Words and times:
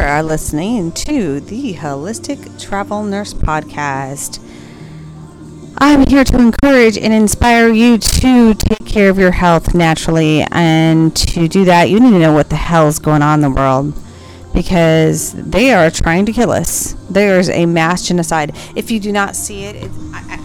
are 0.00 0.22
listening 0.24 0.90
to 0.92 1.38
the 1.40 1.74
Holistic 1.74 2.60
Travel 2.60 3.04
Nurse 3.04 3.32
Podcast. 3.32 4.40
I'm 5.78 6.04
here 6.06 6.24
to 6.24 6.38
encourage 6.38 6.98
and 6.98 7.12
inspire 7.12 7.68
you 7.68 7.98
to 7.98 8.54
take 8.54 8.84
care 8.84 9.08
of 9.08 9.18
your 9.18 9.30
health 9.30 9.72
naturally. 9.72 10.42
And 10.50 11.14
to 11.16 11.46
do 11.46 11.64
that, 11.66 11.90
you 11.90 12.00
need 12.00 12.10
to 12.10 12.18
know 12.18 12.32
what 12.32 12.50
the 12.50 12.56
hell 12.56 12.88
is 12.88 12.98
going 12.98 13.22
on 13.22 13.44
in 13.44 13.52
the 13.52 13.60
world 13.60 13.94
because 14.52 15.32
they 15.32 15.72
are 15.72 15.90
trying 15.90 16.26
to 16.26 16.32
kill 16.32 16.50
us. 16.50 16.94
There's 17.08 17.48
a 17.48 17.64
mass 17.64 18.08
genocide. 18.08 18.56
If 18.74 18.90
you 18.90 18.98
do 18.98 19.12
not 19.12 19.36
see 19.36 19.64
it, 19.64 19.90
I, 20.12 20.40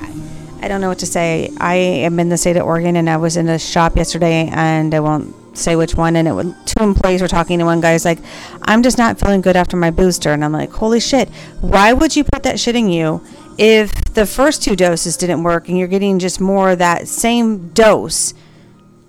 I, 0.61 0.65
I 0.65 0.67
don't 0.67 0.79
know 0.79 0.89
what 0.89 0.99
to 0.99 1.07
say. 1.07 1.51
I 1.57 1.75
am 1.75 2.19
in 2.19 2.29
the 2.29 2.37
state 2.37 2.55
of 2.55 2.65
Oregon 2.65 2.95
and 2.95 3.09
I 3.09 3.17
was 3.17 3.35
in 3.35 3.49
a 3.49 3.57
shop 3.57 3.95
yesterday 3.95 4.47
and 4.51 4.93
I 4.93 4.99
won't 4.99 5.35
say 5.59 5.75
which 5.75 5.95
one 5.95 6.15
and 6.15 6.27
it 6.27 6.31
was 6.31 6.53
two 6.65 6.83
employees 6.83 7.21
were 7.21 7.27
talking 7.27 7.59
to 7.59 7.65
one 7.65 7.81
guy's 7.81 8.05
like 8.05 8.19
i'm 8.63 8.81
just 8.81 8.97
not 8.97 9.19
feeling 9.19 9.41
good 9.41 9.55
after 9.55 9.77
my 9.77 9.91
booster 9.91 10.31
and 10.31 10.43
i'm 10.43 10.51
like 10.51 10.71
holy 10.71 10.99
shit 10.99 11.29
why 11.61 11.93
would 11.93 12.15
you 12.15 12.23
put 12.23 12.43
that 12.43 12.59
shit 12.59 12.75
in 12.75 12.89
you 12.89 13.21
if 13.59 13.91
the 14.13 14.25
first 14.25 14.63
two 14.63 14.73
doses 14.73 15.17
didn't 15.17 15.43
work 15.43 15.67
and 15.67 15.77
you're 15.77 15.89
getting 15.89 16.17
just 16.17 16.39
more 16.39 16.71
of 16.71 16.79
that 16.79 17.09
same 17.09 17.67
dose? 17.69 18.33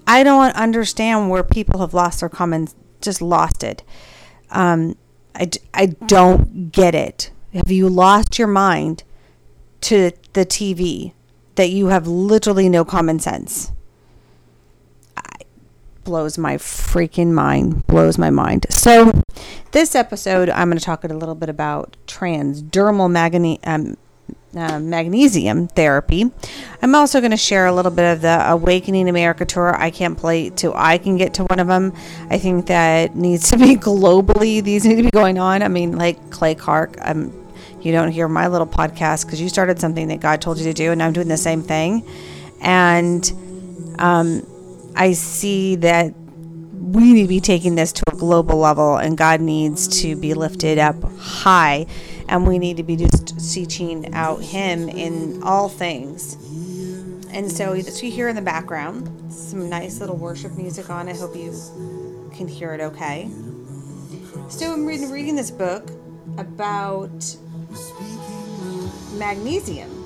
I 0.08 0.24
don't 0.24 0.54
understand 0.56 1.30
where 1.30 1.44
people 1.44 1.78
have 1.80 1.94
lost 1.94 2.18
their 2.18 2.28
common 2.28 2.66
just 3.00 3.22
lost 3.22 3.62
it. 3.62 3.84
Um, 4.50 4.96
I, 5.36 5.48
I 5.72 5.86
don't 5.86 6.72
get 6.72 6.96
it. 6.96 7.30
Have 7.52 7.70
you 7.70 7.88
lost 7.88 8.40
your 8.40 8.48
mind 8.48 9.04
to 9.82 10.10
the 10.32 10.44
tv 10.44 11.12
that 11.54 11.70
you 11.70 11.86
have 11.86 12.06
literally 12.06 12.68
no 12.68 12.84
common 12.84 13.18
sense 13.20 13.72
blows 16.10 16.36
my 16.36 16.56
freaking 16.56 17.30
mind. 17.30 17.86
Blows 17.86 18.18
my 18.18 18.30
mind. 18.30 18.66
So, 18.68 19.12
this 19.70 19.94
episode, 19.94 20.50
I'm 20.50 20.68
going 20.68 20.76
to 20.76 20.84
talk 20.84 21.04
a 21.04 21.06
little 21.06 21.36
bit 21.36 21.48
about 21.48 21.96
transdermal 22.08 23.08
magne- 23.08 23.60
um, 23.62 23.96
uh, 24.56 24.80
magnesium 24.80 25.68
therapy. 25.68 26.28
I'm 26.82 26.96
also 26.96 27.20
going 27.20 27.30
to 27.30 27.36
share 27.36 27.66
a 27.66 27.72
little 27.72 27.92
bit 27.92 28.12
of 28.12 28.22
the 28.22 28.50
Awakening 28.50 29.08
America 29.08 29.44
tour. 29.44 29.80
I 29.80 29.92
can't 29.92 30.18
play 30.18 30.50
till 30.50 30.72
I 30.74 30.98
can 30.98 31.16
get 31.16 31.34
to 31.34 31.44
one 31.44 31.60
of 31.60 31.68
them. 31.68 31.92
I 32.28 32.38
think 32.38 32.66
that 32.66 33.14
needs 33.14 33.48
to 33.50 33.56
be 33.56 33.76
globally. 33.76 34.64
These 34.64 34.84
need 34.84 34.96
to 34.96 35.04
be 35.04 35.10
going 35.10 35.38
on. 35.38 35.62
I 35.62 35.68
mean, 35.68 35.96
like 35.96 36.32
Clay 36.32 36.56
Clark. 36.56 36.96
I'm. 37.00 37.38
You 37.82 37.92
don't 37.92 38.10
hear 38.10 38.26
my 38.26 38.48
little 38.48 38.66
podcast 38.66 39.24
because 39.24 39.40
you 39.40 39.48
started 39.48 39.78
something 39.78 40.08
that 40.08 40.18
God 40.18 40.42
told 40.42 40.58
you 40.58 40.64
to 40.64 40.74
do, 40.74 40.90
and 40.90 41.00
I'm 41.00 41.12
doing 41.12 41.28
the 41.28 41.36
same 41.36 41.62
thing. 41.62 42.04
And 42.60 43.32
um, 43.98 44.42
I 44.94 45.12
see 45.12 45.76
that 45.76 46.14
we 46.80 47.12
need 47.12 47.22
to 47.22 47.28
be 47.28 47.40
taking 47.40 47.74
this 47.76 47.92
to 47.92 48.02
a 48.12 48.16
global 48.16 48.58
level, 48.58 48.96
and 48.96 49.16
God 49.16 49.40
needs 49.40 50.02
to 50.02 50.16
be 50.16 50.34
lifted 50.34 50.78
up 50.78 50.96
high, 51.18 51.86
and 52.28 52.46
we 52.46 52.58
need 52.58 52.78
to 52.78 52.82
be 52.82 52.96
just 52.96 53.40
seeking 53.40 54.12
out 54.14 54.42
Him 54.42 54.88
in 54.88 55.42
all 55.42 55.68
things. 55.68 56.34
And 57.32 57.50
so, 57.50 57.74
you 57.74 58.10
hear 58.10 58.28
in 58.28 58.34
the 58.34 58.42
background 58.42 59.32
some 59.32 59.68
nice 59.68 60.00
little 60.00 60.16
worship 60.16 60.56
music 60.56 60.90
on. 60.90 61.08
I 61.08 61.14
hope 61.14 61.36
you 61.36 61.52
can 62.34 62.48
hear 62.48 62.74
it 62.74 62.80
okay. 62.80 63.30
So, 64.48 64.72
I'm 64.72 64.84
reading, 64.84 65.10
reading 65.10 65.36
this 65.36 65.50
book 65.50 65.90
about 66.38 67.36
magnesium 69.12 69.99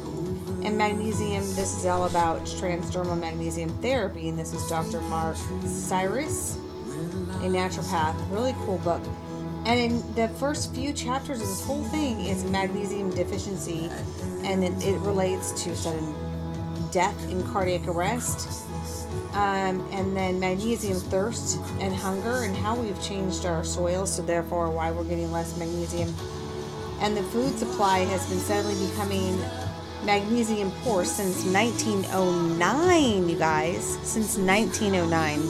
and 0.65 0.79
magnesium, 0.79 1.43
this 1.55 1.77
is 1.77 1.85
all 1.85 2.07
about 2.07 2.41
transdermal 2.47 3.19
magnesium 3.19 3.69
therapy, 3.81 4.31
and 4.31 4.39
this 4.39 4.55
is 4.55 4.67
Dr. 4.67 5.01
Mark 5.03 5.37
Sircus, 5.67 6.57
a 6.57 7.49
naturopath. 7.49 8.15
Really 8.31 8.55
cool 8.65 8.79
book. 8.79 9.03
And 9.67 9.79
in 9.79 10.15
the 10.15 10.29
first 10.29 10.75
few 10.75 10.95
chapters 10.95 11.41
of 11.41 11.47
this 11.47 11.65
whole 11.67 11.85
thing 11.85 12.21
is 12.21 12.45
magnesium 12.45 13.11
deficiency, 13.11 13.91
and 14.43 14.65
it, 14.65 14.73
it 14.83 14.99
relates 15.01 15.53
to 15.65 15.77
sudden 15.77 16.15
death 16.91 17.31
and 17.31 17.45
cardiac 17.47 17.87
arrest, 17.87 18.65
um, 19.33 19.87
and 19.93 20.17
then 20.17 20.41
magnesium 20.41 20.99
thirst 20.99 21.59
and 21.81 21.95
hunger, 21.95 22.45
and 22.45 22.57
how 22.57 22.75
we've 22.75 23.03
changed 23.03 23.45
our 23.45 23.65
soil, 23.65 24.07
so 24.07 24.23
therefore 24.23 24.71
why 24.71 24.91
we're 24.91 25.05
getting 25.05 25.31
less 25.31 25.59
magnesium. 25.59 26.15
And 27.01 27.15
the 27.15 27.23
food 27.25 27.59
supply 27.59 27.99
has 28.01 28.27
been 28.31 28.39
steadily 28.39 28.75
becoming 28.89 29.39
magnesium 30.05 30.71
poor 30.83 31.05
since 31.05 31.45
1909, 31.45 33.29
you 33.29 33.39
guys. 33.39 33.99
Since 34.03 34.39
1909. 34.39 35.41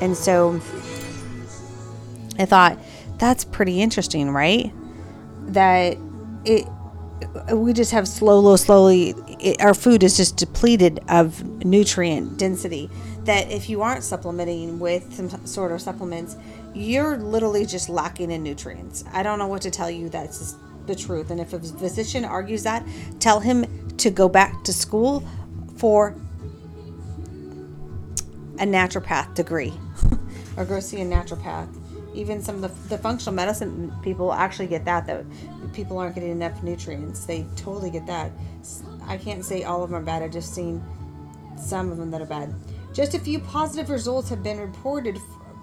And 0.00 0.16
so 0.16 0.60
I 2.38 2.44
thought, 2.44 2.78
that's 3.18 3.44
pretty 3.44 3.80
interesting, 3.80 4.30
right? 4.30 4.72
That 5.46 5.96
it 6.44 6.66
we 7.52 7.72
just 7.72 7.92
have 7.92 8.06
slow, 8.06 8.54
slowly, 8.56 9.14
it, 9.40 9.60
our 9.60 9.74
food 9.74 10.02
is 10.02 10.16
just 10.16 10.36
depleted 10.36 11.00
of 11.08 11.64
nutrient 11.64 12.38
density. 12.38 12.90
That 13.24 13.50
if 13.50 13.68
you 13.68 13.82
aren't 13.82 14.04
supplementing 14.04 14.78
with 14.78 15.14
some 15.14 15.46
sort 15.46 15.72
of 15.72 15.80
supplements, 15.80 16.36
you're 16.74 17.16
literally 17.18 17.66
just 17.66 17.88
lacking 17.88 18.30
in 18.30 18.42
nutrients. 18.42 19.04
I 19.12 19.22
don't 19.22 19.38
know 19.38 19.46
what 19.46 19.62
to 19.62 19.70
tell 19.70 19.90
you. 19.90 20.08
That's 20.08 20.38
just 20.38 20.56
the 20.88 20.96
truth. 20.96 21.30
And 21.30 21.40
if 21.40 21.52
a 21.52 21.60
physician 21.60 22.24
argues 22.24 22.64
that, 22.64 22.84
tell 23.20 23.38
him 23.38 23.64
to 23.98 24.10
go 24.10 24.28
back 24.28 24.64
to 24.64 24.72
school 24.72 25.22
for 25.76 26.16
a 28.58 28.66
naturopath 28.66 29.34
degree 29.34 29.72
or 30.56 30.64
go 30.64 30.80
see 30.80 31.00
a 31.00 31.04
naturopath. 31.04 31.68
Even 32.14 32.42
some 32.42 32.56
of 32.56 32.62
the, 32.62 32.96
the 32.96 32.98
functional 32.98 33.34
medicine 33.34 33.92
people 34.02 34.32
actually 34.32 34.66
get 34.66 34.84
that, 34.84 35.06
that 35.06 35.24
people 35.72 35.98
aren't 35.98 36.16
getting 36.16 36.32
enough 36.32 36.60
nutrients. 36.64 37.24
They 37.24 37.46
totally 37.54 37.90
get 37.90 38.06
that. 38.06 38.32
I 39.06 39.16
can't 39.16 39.44
say 39.44 39.62
all 39.62 39.84
of 39.84 39.90
them 39.90 40.00
are 40.00 40.04
bad, 40.04 40.22
I've 40.22 40.32
just 40.32 40.52
seen 40.52 40.82
some 41.56 41.92
of 41.92 41.98
them 41.98 42.10
that 42.10 42.20
are 42.20 42.26
bad. 42.26 42.52
Just 42.92 43.14
a 43.14 43.18
few 43.18 43.38
positive 43.38 43.90
results 43.90 44.28
have 44.30 44.42
been 44.42 44.58
reported 44.58 45.18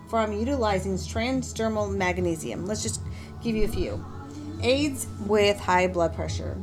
from 0.08 0.32
utilizing 0.32 0.94
transdermal 0.94 1.94
magnesium. 1.94 2.66
Let's 2.66 2.84
just 2.84 3.02
give 3.44 3.56
you 3.56 3.66
a 3.66 3.68
few 3.68 4.06
aids 4.66 5.08
with 5.26 5.60
high 5.60 5.88
blood 5.88 6.14
pressure. 6.16 6.58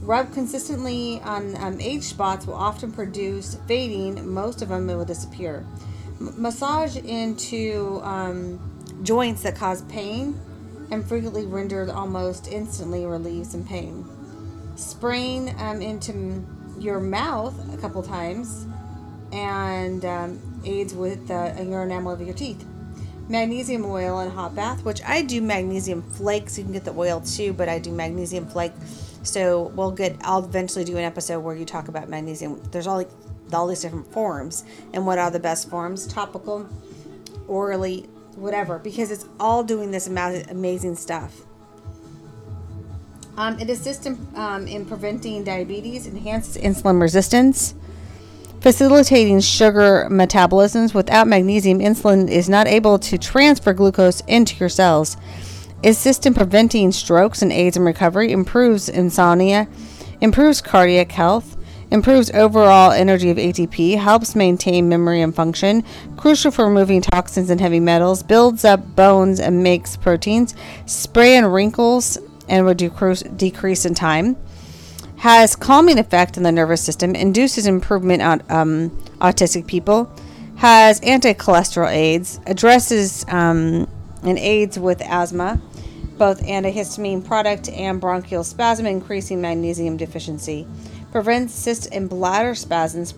Rub 0.00 0.32
consistently 0.32 1.20
on 1.20 1.56
um, 1.56 1.80
age 1.80 2.04
spots 2.04 2.46
will 2.46 2.54
often 2.54 2.92
produce 2.92 3.56
fading, 3.66 4.26
most 4.32 4.62
of 4.62 4.70
them 4.70 4.86
will 4.86 5.04
disappear. 5.04 5.66
M- 6.20 6.40
massage 6.40 6.96
into 6.96 8.00
um, 8.02 8.58
joints 9.02 9.42
that 9.42 9.56
cause 9.56 9.82
pain 9.82 10.40
and 10.90 11.06
frequently 11.06 11.44
rendered 11.44 11.90
almost 11.90 12.48
instantly 12.48 13.04
relieves 13.04 13.50
some 13.50 13.64
pain. 13.64 14.06
Spraying 14.76 15.54
um, 15.60 15.82
into 15.82 16.44
your 16.78 17.00
mouth 17.00 17.54
a 17.74 17.76
couple 17.78 18.02
times 18.02 18.66
and 19.32 20.04
um, 20.04 20.62
aids 20.64 20.94
with 20.94 21.30
uh, 21.30 21.52
your 21.60 21.82
enamel 21.82 22.12
of 22.12 22.20
your 22.20 22.34
teeth 22.34 22.64
magnesium 23.28 23.84
oil 23.84 24.20
and 24.20 24.32
hot 24.32 24.54
bath, 24.54 24.84
which 24.84 25.02
I 25.02 25.22
do 25.22 25.40
magnesium 25.42 26.02
flakes. 26.02 26.58
You 26.58 26.64
can 26.64 26.72
get 26.72 26.84
the 26.84 26.94
oil 26.94 27.20
too, 27.20 27.52
but 27.52 27.68
I 27.68 27.78
do 27.78 27.90
magnesium 27.92 28.46
flake. 28.46 28.72
So 29.22 29.68
we'll 29.74 29.90
get. 29.90 30.16
I'll 30.22 30.44
eventually 30.44 30.84
do 30.84 30.96
an 30.96 31.04
episode 31.04 31.40
where 31.40 31.54
you 31.54 31.64
talk 31.64 31.88
about 31.88 32.08
magnesium. 32.08 32.60
There's 32.70 32.86
all 32.86 32.96
like 32.96 33.10
all 33.52 33.66
these 33.66 33.80
different 33.80 34.12
forms 34.12 34.64
and 34.92 35.06
what 35.06 35.18
are 35.18 35.30
the 35.30 35.40
best 35.40 35.68
forms: 35.68 36.06
topical, 36.06 36.68
orally, 37.48 38.08
whatever. 38.36 38.78
Because 38.78 39.10
it's 39.10 39.26
all 39.40 39.64
doing 39.64 39.90
this 39.90 40.06
amazing 40.06 40.96
stuff. 40.96 41.42
Um, 43.36 43.58
it 43.58 43.68
assists 43.68 44.06
in, 44.06 44.18
um, 44.34 44.66
in 44.66 44.86
preventing 44.86 45.44
diabetes, 45.44 46.06
enhances 46.06 46.56
insulin 46.56 46.98
resistance 47.02 47.74
facilitating 48.66 49.38
sugar 49.38 50.08
metabolisms. 50.10 50.92
Without 50.92 51.28
magnesium, 51.28 51.78
insulin 51.78 52.28
is 52.28 52.48
not 52.48 52.66
able 52.66 52.98
to 52.98 53.16
transfer 53.16 53.72
glucose 53.72 54.22
into 54.22 54.56
your 54.56 54.68
cells. 54.68 55.16
Assists 55.84 56.26
in 56.26 56.34
preventing 56.34 56.90
strokes 56.90 57.42
and 57.42 57.52
aids 57.52 57.76
in 57.76 57.84
recovery, 57.84 58.32
improves 58.32 58.88
insomnia, 58.88 59.68
improves 60.20 60.60
cardiac 60.60 61.12
health, 61.12 61.56
improves 61.92 62.28
overall 62.32 62.90
energy 62.90 63.30
of 63.30 63.36
ATP, 63.36 63.98
helps 63.98 64.34
maintain 64.34 64.88
memory 64.88 65.22
and 65.22 65.32
function, 65.32 65.84
crucial 66.16 66.50
for 66.50 66.64
removing 66.64 67.02
toxins 67.02 67.50
and 67.50 67.60
heavy 67.60 67.78
metals, 67.78 68.24
builds 68.24 68.64
up 68.64 68.96
bones 68.96 69.38
and 69.38 69.62
makes 69.62 69.96
proteins, 69.96 70.56
spray 70.86 71.36
and 71.36 71.54
wrinkles 71.54 72.18
and 72.48 72.76
decrease, 72.76 73.22
decrease 73.22 73.86
in 73.86 73.94
time 73.94 74.36
has 75.18 75.56
calming 75.56 75.98
effect 75.98 76.36
on 76.36 76.42
the 76.42 76.52
nervous 76.52 76.82
system, 76.82 77.14
induces 77.14 77.66
improvement 77.66 78.22
on 78.22 78.42
um, 78.48 78.90
autistic 79.20 79.66
people, 79.66 80.10
has 80.56 81.00
anti-cholesterol 81.00 81.90
aids, 81.90 82.40
addresses 82.46 83.24
um, 83.28 83.88
and 84.22 84.38
aids 84.38 84.78
with 84.78 85.00
asthma, 85.02 85.60
both 86.18 86.42
antihistamine 86.42 87.24
product 87.24 87.68
and 87.68 88.00
bronchial 88.00 88.44
spasm, 88.44 88.86
increasing 88.86 89.40
magnesium 89.40 89.96
deficiency, 89.96 90.66
prevents 91.12 91.54
cyst 91.54 91.88
and 91.92 92.08
bladder 92.08 92.54
spasms, 92.54 93.14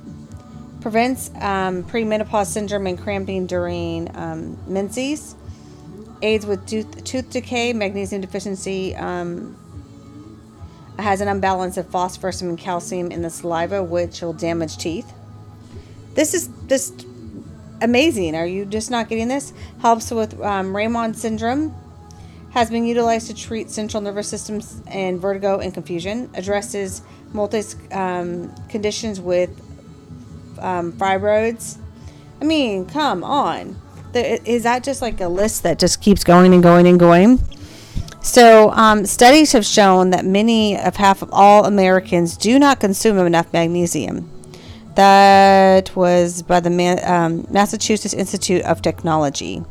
prevents 0.81 1.31
um, 1.37 1.83
premenopause 1.85 2.47
syndrome 2.47 2.87
and 2.87 2.99
cramping 2.99 3.47
during 3.47 4.15
um, 4.17 4.56
menses, 4.67 5.35
aids 6.23 6.47
with 6.47 6.67
tooth, 6.67 7.05
tooth 7.05 7.31
decay. 7.31 7.73
Magnesium 7.73 8.21
deficiency 8.21 8.94
um, 8.97 9.56
has 10.99 11.21
an 11.21 11.29
imbalance 11.29 11.77
of 11.77 11.89
phosphorus 11.89 12.41
and 12.41 12.59
calcium 12.59 13.11
in 13.11 13.23
the 13.23 13.31
saliva, 13.31 13.83
which 13.83 14.21
will 14.21 14.33
damage 14.33 14.77
teeth. 14.79 15.12
This 16.15 16.35
is 16.35 16.49
just 16.67 17.06
amazing. 17.81 18.35
Are 18.35 18.47
you 18.47 18.65
just 18.65 18.91
not 18.91 19.09
getting 19.09 19.29
this? 19.29 19.53
Helps 19.81 20.11
with 20.11 20.41
um, 20.41 20.73
Raynaud 20.73 21.15
syndrome. 21.17 21.75
Has 22.50 22.71
been 22.71 22.85
utilized 22.85 23.29
to 23.29 23.35
treat 23.35 23.71
central 23.71 24.03
nervous 24.03 24.27
systems 24.27 24.83
and 24.87 25.21
vertigo 25.21 25.59
and 25.59 25.73
confusion. 25.73 26.31
Addresses 26.35 27.03
multi 27.33 27.62
um, 27.93 28.53
conditions 28.69 29.21
with 29.21 29.51
um, 30.59 30.93
fibroids. 30.93 31.79
I 32.41 32.44
mean, 32.44 32.87
come 32.87 33.23
on. 33.23 33.77
Is 34.15 34.62
that 34.62 34.83
just 34.83 35.03
like 35.03 35.21
a 35.21 35.29
list 35.29 35.62
that 35.65 35.79
just 35.79 36.01
keeps 36.01 36.25
going 36.25 36.55
and 36.55 36.62
going 36.62 36.87
and 36.87 36.99
going? 36.99 37.39
So, 38.20 38.70
um, 38.73 39.06
studies 39.06 39.53
have 39.53 39.65
shown 39.65 40.11
that 40.11 40.25
many 40.25 40.76
of 40.76 40.97
half 40.97 41.23
of 41.23 41.31
all 41.32 41.65
Americans 41.65 42.37
do 42.37 42.59
not 42.59 42.81
consume 42.81 43.19
enough 43.19 43.53
magnesium. 43.53 44.29
That 44.97 45.94
was 45.94 46.43
by 46.43 46.59
the 46.61 46.70
Ma- 46.70 47.00
um, 47.05 47.47
Massachusetts 47.50 48.12
Institute 48.12 48.62
of 48.62 48.82
Technology. 48.82 49.62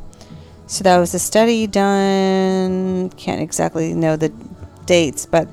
So 0.67 0.83
that 0.83 0.97
was 0.97 1.13
a 1.13 1.19
study 1.19 1.67
done. 1.67 3.09
Can't 3.11 3.41
exactly 3.41 3.93
know 3.93 4.15
the 4.15 4.31
dates, 4.85 5.25
but 5.25 5.47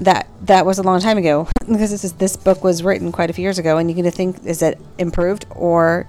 that 0.00 0.26
that 0.42 0.64
was 0.64 0.78
a 0.78 0.82
long 0.82 1.00
time 1.00 1.18
ago 1.18 1.48
because 1.66 1.90
this 1.90 2.04
is, 2.04 2.12
this 2.14 2.36
book 2.36 2.64
was 2.64 2.82
written 2.82 3.12
quite 3.12 3.30
a 3.30 3.32
few 3.32 3.42
years 3.42 3.58
ago, 3.58 3.78
and 3.78 3.90
you 3.90 3.96
get 3.96 4.02
to 4.02 4.10
think 4.10 4.44
is 4.44 4.62
it 4.62 4.78
improved 4.98 5.46
or 5.50 6.06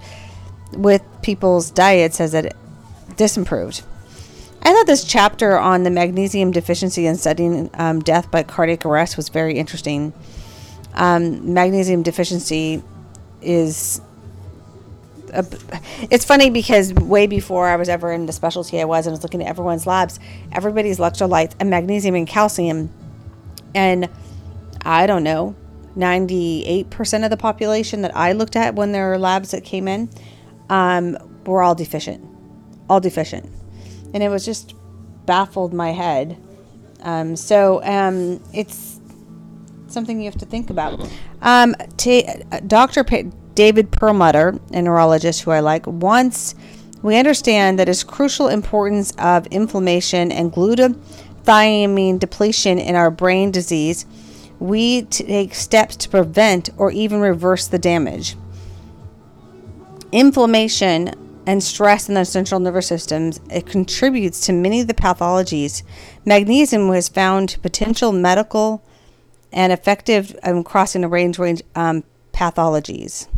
with 0.72 1.02
people's 1.22 1.70
diets 1.70 2.18
has 2.18 2.34
it 2.34 2.54
disimproved? 3.16 3.82
I 4.66 4.72
thought 4.72 4.86
this 4.86 5.04
chapter 5.04 5.58
on 5.58 5.82
the 5.82 5.90
magnesium 5.90 6.50
deficiency 6.50 7.06
and 7.06 7.20
studying 7.20 7.68
um, 7.74 8.00
death 8.00 8.30
by 8.30 8.44
cardiac 8.44 8.86
arrest 8.86 9.14
was 9.18 9.28
very 9.28 9.58
interesting. 9.58 10.14
Um, 10.94 11.52
magnesium 11.52 12.02
deficiency 12.02 12.82
is. 13.42 14.00
A, 15.34 15.44
it's 16.10 16.24
funny 16.24 16.48
because 16.48 16.94
way 16.94 17.26
before 17.26 17.68
I 17.68 17.76
was 17.76 17.90
ever 17.90 18.10
in 18.10 18.24
the 18.24 18.32
specialty 18.32 18.80
I 18.80 18.84
was 18.84 19.06
and 19.06 19.12
I 19.12 19.14
was 19.14 19.22
looking 19.22 19.42
at 19.42 19.48
everyone's 19.48 19.86
labs, 19.86 20.18
everybody's 20.52 20.98
electrolytes 20.98 21.52
and 21.60 21.68
magnesium 21.68 22.14
and 22.14 22.26
calcium, 22.26 22.90
and 23.74 24.08
I 24.82 25.06
don't 25.06 25.24
know, 25.24 25.56
98% 25.96 27.24
of 27.24 27.30
the 27.30 27.36
population 27.36 28.00
that 28.02 28.16
I 28.16 28.32
looked 28.32 28.56
at 28.56 28.76
when 28.76 28.92
there 28.92 29.08
were 29.08 29.18
labs 29.18 29.50
that 29.50 29.62
came 29.62 29.88
in 29.88 30.08
um, 30.70 31.18
were 31.44 31.62
all 31.62 31.74
deficient, 31.74 32.24
all 32.88 33.00
deficient 33.00 33.50
and 34.14 34.22
it 34.22 34.30
was 34.30 34.46
just 34.46 34.74
baffled 35.26 35.74
my 35.74 35.90
head. 35.90 36.38
Um, 37.02 37.36
so 37.36 37.82
um, 37.84 38.42
it's 38.54 39.00
something 39.88 40.18
you 40.18 40.24
have 40.24 40.40
to 40.40 40.46
think 40.46 40.70
about. 40.70 41.06
Um, 41.42 41.74
t- 41.98 42.26
Dr. 42.66 43.04
P- 43.04 43.30
David 43.54 43.90
Perlmutter, 43.90 44.58
a 44.72 44.80
neurologist 44.80 45.42
who 45.42 45.50
I 45.50 45.60
like, 45.60 45.86
once 45.86 46.54
we 47.04 47.18
understand 47.18 47.78
that 47.78 47.88
it's 47.90 48.02
crucial 48.02 48.48
importance 48.48 49.12
of 49.18 49.46
inflammation 49.48 50.32
and 50.32 50.50
glutathione 50.50 52.18
depletion 52.18 52.78
in 52.78 52.94
our 52.94 53.10
brain 53.10 53.50
disease. 53.50 54.06
We 54.58 55.02
take 55.02 55.54
steps 55.54 55.96
to 55.96 56.08
prevent 56.08 56.70
or 56.78 56.90
even 56.92 57.20
reverse 57.20 57.66
the 57.66 57.78
damage. 57.78 58.36
Inflammation 60.12 61.10
and 61.46 61.62
stress 61.62 62.08
in 62.08 62.14
the 62.14 62.24
central 62.24 62.60
nervous 62.60 62.86
systems, 62.86 63.40
it 63.50 63.66
contributes 63.66 64.40
to 64.46 64.52
many 64.52 64.80
of 64.80 64.86
the 64.86 64.94
pathologies. 64.94 65.82
Magnesium 66.24 66.88
was 66.88 67.08
found 67.08 67.56
potential 67.62 68.12
medical 68.12 68.82
and 69.52 69.72
effective 69.72 70.36
um, 70.42 70.64
crossing 70.64 71.04
a 71.04 71.08
range 71.08 71.38
range 71.38 71.62
um, 71.74 72.04
pathologies. 72.32 73.28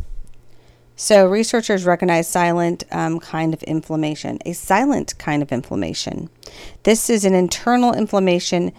So 0.98 1.26
researchers 1.26 1.84
recognize 1.84 2.26
silent 2.26 2.84
um, 2.90 3.20
kind 3.20 3.52
of 3.52 3.62
inflammation, 3.64 4.38
a 4.46 4.54
silent 4.54 5.18
kind 5.18 5.42
of 5.42 5.52
inflammation. 5.52 6.30
This 6.84 7.10
is 7.10 7.26
an 7.26 7.34
internal 7.34 7.92
inflammation, 7.92 8.72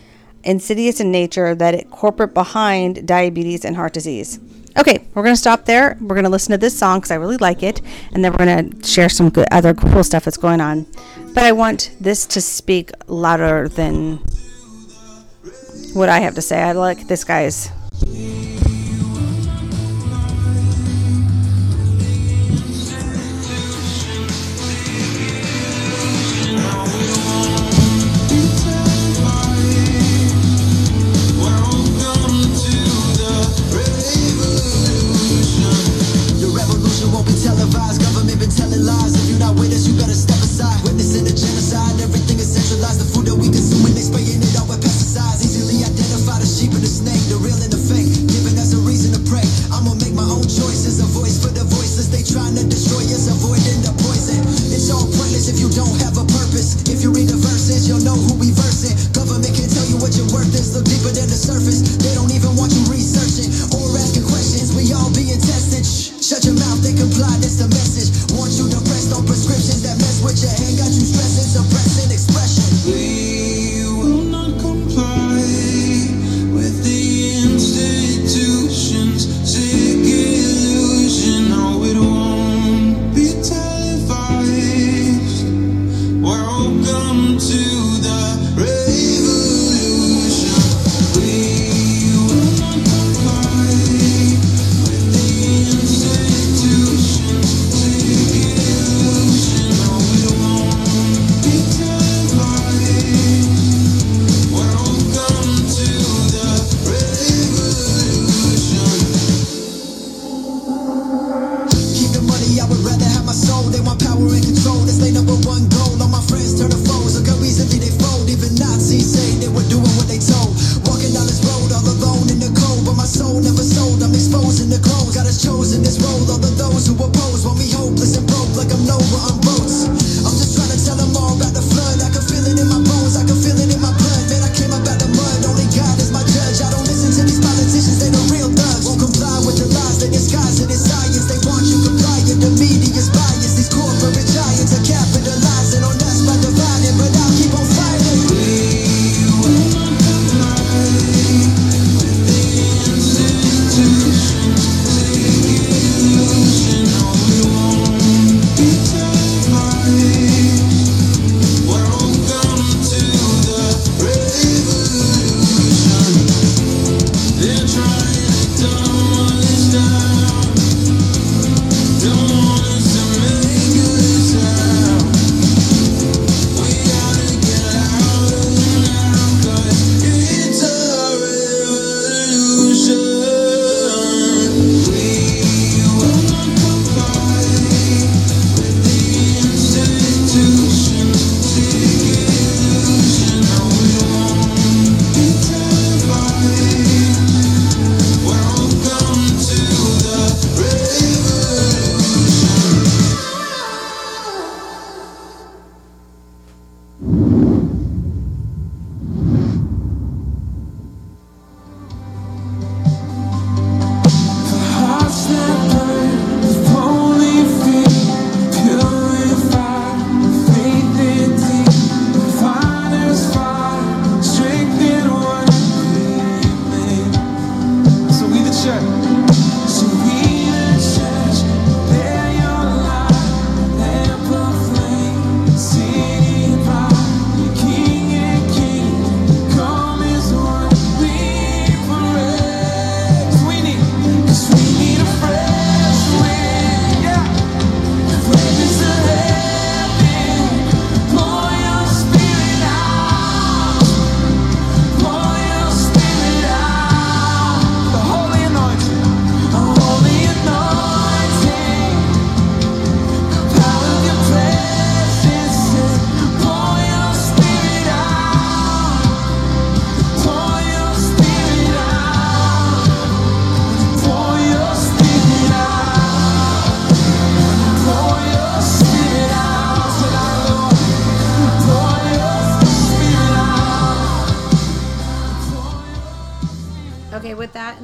insidious 0.47 0.99
in 0.99 1.11
nature, 1.11 1.53
that 1.53 1.75
it 1.75 1.91
corporate 1.91 2.33
behind 2.33 3.07
diabetes 3.07 3.65
and 3.65 3.75
heart 3.75 3.93
disease. 3.93 4.39
Okay, 4.77 5.05
we're 5.13 5.23
going 5.23 5.33
to 5.33 5.39
stop 5.39 5.65
there. 5.65 5.97
We're 5.99 6.15
going 6.15 6.23
to 6.23 6.29
listen 6.29 6.51
to 6.51 6.57
this 6.57 6.77
song 6.77 6.99
because 6.99 7.11
I 7.11 7.15
really 7.15 7.37
like 7.37 7.63
it, 7.63 7.81
and 8.13 8.23
then 8.23 8.31
we're 8.31 8.45
going 8.45 8.69
to 8.69 8.87
share 8.87 9.09
some 9.09 9.29
good 9.29 9.47
other 9.51 9.73
cool 9.73 10.03
stuff 10.03 10.25
that's 10.25 10.37
going 10.37 10.61
on. 10.61 10.85
But 11.33 11.43
I 11.43 11.51
want 11.51 11.91
this 11.99 12.25
to 12.27 12.41
speak 12.41 12.91
louder 13.07 13.67
than 13.67 14.17
what 15.93 16.09
I 16.09 16.19
have 16.19 16.35
to 16.35 16.41
say. 16.41 16.61
I 16.61 16.73
like 16.73 17.07
this 17.07 17.23
guy's 17.23 17.69
The 37.77 37.83
media's 37.83 37.97
bias, 37.97 37.97
these 37.97 38.17
corporate 38.17 38.81
giants 38.81 39.35
are 39.35 39.39
not 39.39 39.55
with 39.55 39.71
us, 39.71 39.87
you 39.87 39.93
better 39.93 40.13
on 40.13 40.36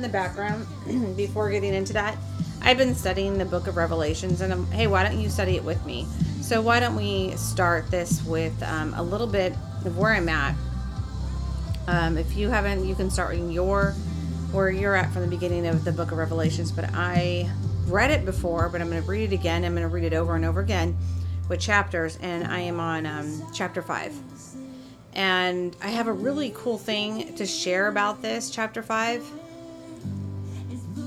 the 0.03 0.10
background 0.10 0.67
before 1.17 1.50
getting 1.50 1.74
into 1.74 1.93
that, 1.93 2.17
I've 2.62 2.77
been 2.77 2.93
studying 2.93 3.38
the 3.38 3.45
book 3.45 3.67
of 3.67 3.75
Revelations, 3.75 4.41
and 4.41 4.53
I'm, 4.53 4.67
hey, 4.67 4.88
why 4.88 5.03
don't 5.03 5.19
you 5.19 5.29
study 5.29 5.55
it 5.55 5.63
with 5.63 5.83
me? 5.86 6.05
So, 6.41 6.62
why 6.62 6.79
don't 6.79 6.95
we 6.95 7.36
start 7.36 7.89
this 7.89 8.24
with 8.25 8.62
um, 8.63 8.93
a 8.93 9.01
little 9.01 9.27
bit 9.27 9.53
of 9.86 9.98
where 9.98 10.13
I'm 10.13 10.29
at? 10.29 10.55
Um, 11.88 12.17
if 12.17 12.38
you 12.38 12.50
haven't, 12.50 12.86
you 12.86 12.95
can 12.95 13.10
start 13.10 13.36
in 13.36 13.51
your 13.51 13.91
where 14.51 14.69
you're 14.69 14.95
at 14.95 15.12
from 15.12 15.24
the 15.24 15.27
beginning 15.27 15.65
of 15.65 15.83
the 15.83 15.91
book 15.91 16.12
of 16.12 16.17
Revelations. 16.17 16.72
But 16.72 16.91
I 16.93 17.50
read 17.88 18.12
it 18.12 18.24
before, 18.24 18.69
but 18.69 18.81
I'm 18.81 18.89
going 18.89 19.01
to 19.01 19.10
read 19.10 19.31
it 19.31 19.36
again. 19.36 19.65
I'm 19.65 19.74
going 19.74 19.88
to 19.88 19.93
read 19.93 20.03
it 20.03 20.13
over 20.13 20.36
and 20.36 20.45
over 20.45 20.62
again 20.62 20.95
with 21.50 21.60
chapters, 21.60 22.17
and 22.22 22.48
I 22.48 22.60
am 22.60 22.79
on 22.79 23.05
um, 23.05 23.43
chapter 23.53 23.81
five. 23.81 24.13
And 25.13 25.75
I 25.81 25.89
have 25.89 26.07
a 26.07 26.13
really 26.13 26.51
cool 26.55 26.77
thing 26.77 27.36
to 27.36 27.45
share 27.45 27.88
about 27.88 28.22
this 28.22 28.50
chapter 28.50 28.81
five. 28.81 29.24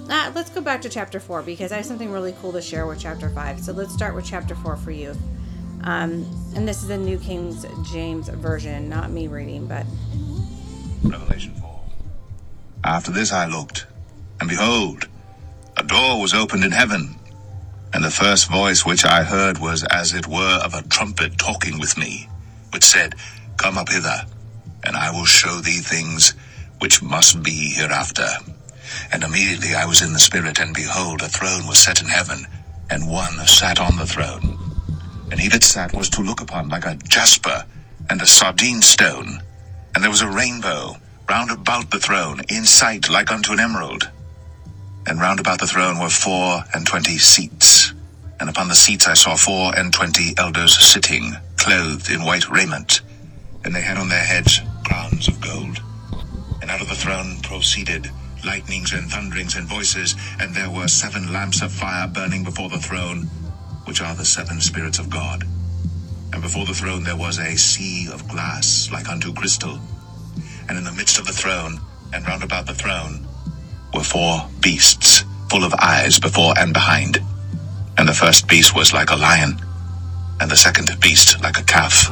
Ah, 0.08 0.30
let's 0.34 0.50
go 0.50 0.60
back 0.60 0.82
to 0.82 0.88
chapter 0.88 1.18
four 1.18 1.42
because 1.42 1.72
I 1.72 1.76
have 1.76 1.86
something 1.86 2.12
really 2.12 2.34
cool 2.40 2.52
to 2.52 2.62
share 2.62 2.86
with 2.86 3.00
chapter 3.00 3.28
five. 3.30 3.60
So 3.60 3.72
let's 3.72 3.92
start 3.92 4.14
with 4.14 4.24
chapter 4.24 4.54
four 4.54 4.76
for 4.76 4.90
you. 4.92 5.16
Um, 5.82 6.26
and 6.54 6.66
this 6.66 6.82
is 6.82 6.88
the 6.88 6.96
New 6.96 7.18
King 7.18 7.56
James 7.84 8.28
Version, 8.28 8.88
not 8.88 9.10
me 9.10 9.28
reading, 9.28 9.66
but. 9.66 9.86
Revelation 11.02 11.54
4. 11.54 11.80
After 12.84 13.12
this 13.12 13.32
I 13.32 13.46
looked, 13.46 13.86
and 14.40 14.48
behold, 14.48 15.08
a 15.76 15.84
door 15.84 16.20
was 16.20 16.34
opened 16.34 16.64
in 16.64 16.72
heaven. 16.72 17.14
And 17.92 18.04
the 18.04 18.10
first 18.10 18.50
voice 18.50 18.84
which 18.84 19.04
I 19.04 19.22
heard 19.22 19.58
was 19.58 19.84
as 19.84 20.12
it 20.12 20.26
were 20.26 20.60
of 20.64 20.74
a 20.74 20.82
trumpet 20.82 21.38
talking 21.38 21.78
with 21.78 21.96
me, 21.96 22.28
which 22.72 22.84
said, 22.84 23.14
Come 23.56 23.78
up 23.78 23.88
hither, 23.88 24.26
and 24.84 24.96
I 24.96 25.10
will 25.12 25.24
show 25.24 25.60
thee 25.60 25.78
things 25.78 26.34
which 26.80 27.02
must 27.02 27.42
be 27.42 27.72
hereafter. 27.74 28.28
And 29.12 29.22
immediately 29.22 29.74
I 29.74 29.86
was 29.86 30.02
in 30.02 30.12
the 30.12 30.18
Spirit, 30.18 30.58
and 30.58 30.74
behold, 30.74 31.22
a 31.22 31.28
throne 31.28 31.66
was 31.66 31.78
set 31.78 32.00
in 32.00 32.08
heaven, 32.08 32.46
and 32.90 33.10
one 33.10 33.34
sat 33.46 33.80
on 33.80 33.96
the 33.96 34.06
throne. 34.06 34.58
And 35.30 35.40
he 35.40 35.48
that 35.48 35.64
sat 35.64 35.92
was 35.94 36.08
to 36.10 36.22
look 36.22 36.40
upon 36.40 36.68
like 36.68 36.86
a 36.86 36.96
jasper 37.08 37.64
and 38.10 38.22
a 38.22 38.26
sardine 38.26 38.82
stone. 38.82 39.40
And 39.94 40.02
there 40.02 40.10
was 40.10 40.22
a 40.22 40.28
rainbow 40.28 40.96
round 41.28 41.50
about 41.50 41.90
the 41.90 41.98
throne, 41.98 42.40
in 42.48 42.64
sight 42.64 43.08
like 43.08 43.32
unto 43.32 43.52
an 43.52 43.60
emerald. 43.60 44.10
And 45.06 45.20
round 45.20 45.40
about 45.40 45.60
the 45.60 45.66
throne 45.66 45.98
were 45.98 46.08
four 46.08 46.62
and 46.74 46.86
twenty 46.86 47.18
seats. 47.18 47.92
And 48.38 48.48
upon 48.50 48.68
the 48.68 48.74
seats 48.74 49.08
I 49.08 49.14
saw 49.14 49.36
four 49.36 49.76
and 49.76 49.92
twenty 49.92 50.34
elders 50.36 50.78
sitting, 50.78 51.34
clothed 51.56 52.10
in 52.10 52.24
white 52.24 52.48
raiment. 52.48 53.00
And 53.64 53.74
they 53.74 53.82
had 53.82 53.96
on 53.96 54.08
their 54.08 54.24
heads 54.24 54.60
crowns 54.84 55.26
of 55.28 55.40
gold. 55.40 55.82
And 56.62 56.70
out 56.70 56.80
of 56.80 56.88
the 56.88 56.94
throne 56.94 57.40
proceeded 57.42 58.10
lightnings 58.46 58.92
and 58.92 59.10
thunderings 59.10 59.56
and 59.56 59.66
voices, 59.66 60.14
and 60.40 60.54
there 60.54 60.70
were 60.70 60.86
seven 60.86 61.32
lamps 61.32 61.60
of 61.60 61.72
fire 61.72 62.06
burning 62.06 62.44
before 62.44 62.68
the 62.68 62.78
throne, 62.78 63.24
which 63.84 64.00
are 64.00 64.14
the 64.14 64.24
seven 64.24 64.60
spirits 64.60 65.00
of 65.00 65.10
God. 65.10 65.44
And 66.32 66.40
before 66.40 66.64
the 66.64 66.72
throne 66.72 67.02
there 67.02 67.16
was 67.16 67.38
a 67.38 67.56
sea 67.56 68.08
of 68.12 68.28
glass 68.28 68.88
like 68.92 69.08
unto 69.08 69.32
crystal. 69.32 69.78
And 70.68 70.78
in 70.78 70.84
the 70.84 70.92
midst 70.92 71.18
of 71.18 71.26
the 71.26 71.32
throne, 71.32 71.80
and 72.12 72.26
round 72.26 72.44
about 72.44 72.66
the 72.66 72.74
throne, 72.74 73.26
were 73.92 74.02
four 74.02 74.48
beasts, 74.60 75.24
full 75.50 75.64
of 75.64 75.74
eyes 75.74 76.20
before 76.20 76.54
and 76.56 76.72
behind. 76.72 77.18
And 77.98 78.08
the 78.08 78.14
first 78.14 78.46
beast 78.48 78.76
was 78.76 78.92
like 78.92 79.10
a 79.10 79.16
lion, 79.16 79.58
and 80.40 80.50
the 80.50 80.56
second 80.56 80.88
beast 81.00 81.42
like 81.42 81.58
a 81.58 81.64
calf, 81.64 82.10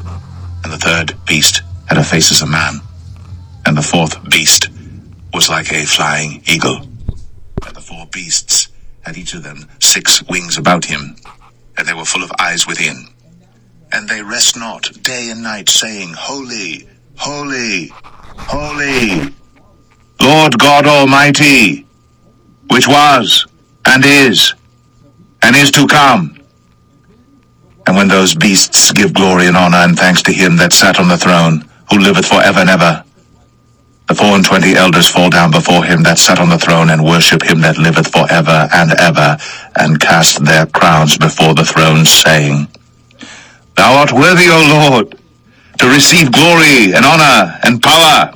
and 0.65 0.73
the 0.73 0.79
third 0.79 1.15
beast 1.27 1.63
had 1.87 1.99
a 1.99 2.05
face 2.05 2.33
as 2.33 2.43
a 2.43 2.47
man, 2.47 2.81
and 3.67 3.77
the 3.77 3.83
fourth 3.83 4.29
beast 4.31 4.69
was 5.35 5.49
like 5.49 5.73
a 5.73 5.85
flying 5.85 6.43
eagle. 6.47 6.81
And 7.67 7.75
the 7.75 7.81
four 7.81 8.07
beasts 8.07 8.69
had 9.03 9.19
each 9.19 9.35
of 9.35 9.43
them 9.43 9.69
six 9.81 10.23
wings 10.29 10.57
about 10.57 10.85
him, 10.85 11.17
and 11.77 11.87
they 11.87 11.93
were 11.93 12.05
full 12.05 12.23
of 12.23 12.31
eyes 12.39 12.67
within. 12.67 13.09
And 13.93 14.09
they 14.09 14.23
rest 14.23 14.57
not 14.57 14.91
day 15.03 15.31
and 15.31 15.43
night, 15.43 15.69
saying, 15.69 16.15
Holy, 16.17 16.89
holy, 17.17 17.93
holy, 18.37 19.35
Lord 20.21 20.59
God 20.59 20.87
Almighty, 20.87 21.87
which 22.71 22.89
was, 22.89 23.47
and 23.87 24.05
is, 24.05 24.55
and 25.43 25.55
is 25.55 25.71
to 25.73 25.87
come. 25.87 26.39
And 27.87 27.97
when 27.97 28.09
those 28.09 28.35
beasts 28.35 28.93
give 28.93 29.13
glory 29.13 29.49
and 29.49 29.57
honor 29.57 29.79
and 29.79 29.99
thanks 29.99 30.23
to 30.23 30.33
him 30.33 30.57
that 30.57 30.73
sat 30.73 30.99
on 30.99 31.09
the 31.09 31.19
throne, 31.19 31.69
who 31.91 31.99
liveth 31.99 32.27
for 32.27 32.41
ever 32.43 32.61
and 32.61 32.71
ever, 32.71 33.05
the 34.09 34.15
four 34.15 34.35
and 34.37 34.45
twenty 34.45 34.75
elders 34.77 35.09
fall 35.09 35.31
down 35.31 35.51
before 35.51 35.85
him 35.85 36.03
that 36.03 36.19
sat 36.19 36.39
on 36.39 36.49
the 36.49 36.59
throne 36.59 36.91
and 36.91 37.03
worship 37.05 37.43
him 37.43 37.61
that 37.63 37.79
liveth 37.79 38.13
for 38.13 38.31
ever 38.31 38.69
and 38.75 38.93
ever, 39.01 39.37
and 39.77 40.01
cast 40.01 40.45
their 40.45 40.67
crowns 40.67 41.17
before 41.17 41.55
the 41.55 41.65
throne, 41.65 42.05
saying, 42.05 42.69
Thou 43.77 43.95
art 43.99 44.13
worthy, 44.13 44.49
O 44.51 44.91
Lord, 44.91 45.19
to 45.79 45.87
receive 45.89 46.31
glory 46.33 46.95
and 46.95 47.05
honor 47.05 47.59
and 47.65 47.83
power. 47.83 48.33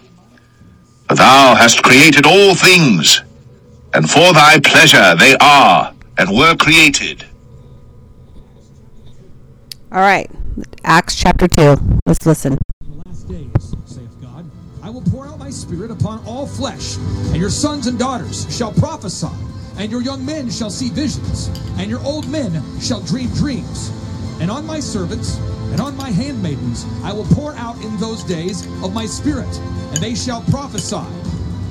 For 1.08 1.14
thou 1.14 1.54
hast 1.54 1.82
created 1.82 2.26
all 2.26 2.54
things, 2.54 3.22
and 3.94 4.08
for 4.08 4.32
thy 4.32 4.60
pleasure 4.60 5.14
they 5.16 5.36
are 5.40 5.94
and 6.18 6.30
were 6.30 6.54
created. 6.56 7.24
All 9.90 10.00
right, 10.00 10.30
Acts 10.84 11.14
chapter 11.14 11.48
2. 11.48 11.76
Let's 12.04 12.26
listen. 12.26 12.58
last 13.06 13.28
days, 13.28 13.74
saith 13.86 14.20
God, 14.20 14.44
I 14.82 14.90
will 14.90 15.02
pour 15.02 15.26
out 15.26 15.38
my 15.38 15.50
spirit 15.50 15.90
upon 15.90 16.24
all 16.24 16.46
flesh, 16.46 16.96
and 16.96 17.36
your 17.36 17.50
sons 17.50 17.86
and 17.86 17.98
daughters 17.98 18.46
shall 18.54 18.72
prophesy, 18.72 19.28
and 19.76 19.90
your 19.90 20.02
young 20.02 20.24
men 20.24 20.50
shall 20.50 20.70
see 20.70 20.88
visions, 20.88 21.48
and 21.78 21.90
your 21.90 22.02
old 22.04 22.28
men 22.28 22.62
shall 22.80 23.00
dream 23.00 23.28
dreams. 23.34 23.90
And 24.40 24.50
on 24.50 24.66
my 24.66 24.78
servants 24.78 25.36
and 25.72 25.80
on 25.80 25.96
my 25.96 26.10
handmaidens 26.10 26.86
I 27.02 27.12
will 27.12 27.26
pour 27.26 27.54
out 27.56 27.76
in 27.82 27.96
those 27.98 28.22
days 28.24 28.66
of 28.82 28.94
my 28.94 29.04
spirit, 29.04 29.48
and 29.58 29.98
they 29.98 30.14
shall 30.14 30.42
prophesy. 30.42 31.04